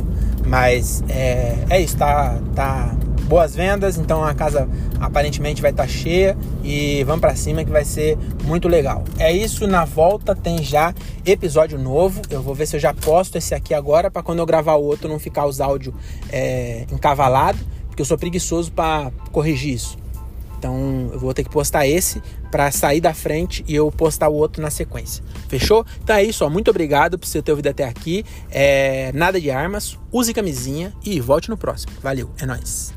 mas 0.45 1.03
é, 1.09 1.55
é 1.69 1.81
isso, 1.81 1.97
tá, 1.97 2.37
tá 2.55 2.95
boas 3.27 3.55
vendas, 3.55 3.97
então 3.97 4.23
a 4.23 4.33
casa 4.33 4.67
aparentemente 4.99 5.61
vai 5.61 5.71
estar 5.71 5.83
tá 5.83 5.89
cheia 5.89 6.37
e 6.63 7.03
vamos 7.03 7.21
para 7.21 7.35
cima 7.35 7.63
que 7.63 7.71
vai 7.71 7.85
ser 7.85 8.17
muito 8.45 8.67
legal. 8.67 9.03
É 9.19 9.31
isso, 9.31 9.67
na 9.67 9.85
volta 9.85 10.35
tem 10.35 10.63
já 10.63 10.93
episódio 11.25 11.77
novo. 11.77 12.21
Eu 12.29 12.41
vou 12.41 12.55
ver 12.55 12.65
se 12.65 12.75
eu 12.75 12.79
já 12.79 12.93
posto 12.93 13.37
esse 13.37 13.53
aqui 13.53 13.73
agora 13.73 14.09
para 14.09 14.23
quando 14.23 14.39
eu 14.39 14.45
gravar 14.45 14.75
o 14.75 14.83
outro 14.83 15.09
não 15.09 15.19
ficar 15.19 15.45
os 15.45 15.59
áudios 15.59 15.93
é, 16.29 16.85
encavalado, 16.91 17.59
porque 17.87 18.01
eu 18.01 18.05
sou 18.05 18.17
preguiçoso 18.17 18.71
para 18.71 19.11
corrigir 19.31 19.73
isso. 19.73 19.97
Então 20.57 21.09
eu 21.13 21.19
vou 21.19 21.33
ter 21.33 21.43
que 21.43 21.49
postar 21.49 21.85
esse 21.85 22.21
para 22.49 22.71
sair 22.71 22.99
da 22.99 23.13
frente 23.13 23.63
e 23.67 23.75
eu 23.75 23.91
postar 23.91 24.29
o 24.29 24.33
outro 24.33 24.61
na 24.61 24.71
sequência. 24.71 25.23
Fechou? 25.47 25.85
Então 26.03 26.15
é 26.15 26.23
isso, 26.23 26.43
ó. 26.43 26.49
muito 26.49 26.71
obrigado 26.71 27.19
por 27.19 27.27
você 27.27 27.41
ter 27.41 27.51
ouvido 27.51 27.67
até 27.67 27.83
aqui. 27.83 28.25
É, 28.49 29.11
nada 29.13 29.39
de 29.39 29.51
armas, 29.51 29.97
use 30.11 30.33
camisinha 30.33 30.93
e 31.05 31.19
volte 31.19 31.49
no 31.49 31.57
próximo. 31.57 31.91
Valeu, 32.01 32.29
é 32.39 32.45
nóis. 32.45 32.96